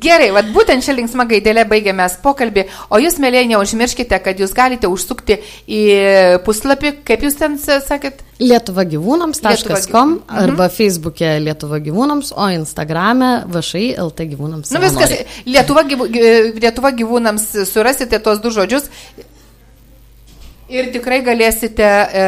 Gerai, 0.05 0.31
vat 0.33 0.49
būtent 0.55 0.87
šią 0.87 0.97
linksmą 1.03 1.29
gaidelę 1.29 1.67
baigiame 1.69 2.09
pokalbį. 2.25 2.64
O 2.88 3.03
jūs, 3.03 3.21
mėlyje, 3.21 3.51
neužmirškite, 3.53 4.23
kad 4.25 4.41
jūs 4.41 4.57
galite 4.57 4.88
užsukti 4.88 5.43
į 5.69 5.85
puslapį, 6.49 6.97
kaip 7.05 7.29
jūs 7.29 7.37
ten 7.37 7.61
sakėt? 7.61 8.25
lietuvagyvūnams.com 8.38 10.11
mhm. 10.11 10.21
arba 10.29 10.69
Facebook'e 10.71 11.38
Lietuva 11.43 11.81
gyvūnams, 11.83 12.31
o 12.38 12.47
Instagram'e 12.55 13.31
VŠI 13.51 13.97
LT 13.99 14.29
gyvūnams. 14.33 14.73
Nu 14.75 14.83
viskas, 14.83 15.14
Lietuva, 15.53 15.85
gyvų, 15.89 16.07
Lietuva 16.61 16.93
gyvūnams 16.97 17.51
surasite 17.71 18.21
tos 18.23 18.41
du 18.45 18.53
žodžius. 18.55 18.89
Ir 20.69 20.91
tikrai 20.93 21.23
galėsite, 21.25 21.85
e, 21.89 22.25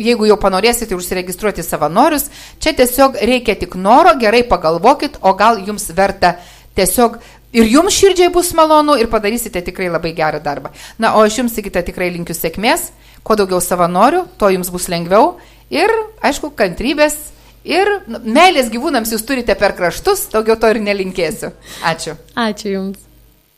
jeigu 0.00 0.24
jau 0.24 0.38
panorėsite 0.40 0.96
užsiregistruoti 0.96 1.60
savanorius, 1.60 2.30
čia 2.64 2.72
tiesiog 2.78 3.18
reikia 3.28 3.58
tik 3.60 3.76
noro, 3.76 4.14
gerai 4.16 4.40
pagalvokit, 4.48 5.18
o 5.20 5.34
gal 5.36 5.60
jums 5.66 5.90
verta 5.92 6.38
tiesiog 6.78 7.18
ir 7.56 7.68
jums 7.68 7.92
širdžiai 7.92 8.32
bus 8.32 8.54
malonu 8.56 8.96
ir 8.96 9.10
padarysite 9.12 9.60
tikrai 9.68 9.90
labai 9.92 10.14
gerą 10.16 10.40
darbą. 10.40 10.72
Na, 10.96 11.12
o 11.16 11.26
aš 11.28 11.42
jums, 11.42 11.52
Sigita, 11.56 11.84
tikrai 11.84 12.08
linkiu 12.14 12.36
sėkmės. 12.36 12.90
Kuo 13.26 13.36
daugiau 13.36 13.60
savanorių, 13.60 14.24
to 14.40 14.48
jums 14.54 14.72
bus 14.72 14.88
lengviau 14.88 15.34
ir, 15.68 15.92
aišku, 16.24 16.54
kantrybės 16.56 17.35
ir 17.66 17.90
meilės 18.24 18.70
gyvūnams 18.72 19.12
jūs 19.14 19.26
turite 19.26 19.56
per 19.58 19.74
kraštus, 19.78 20.28
daugiau 20.32 20.58
to 20.60 20.70
ir 20.74 20.82
nelinkėsiu. 20.86 21.52
Ačiū. 21.86 22.16
Ačiū 22.46 22.72
Jums. 22.76 23.05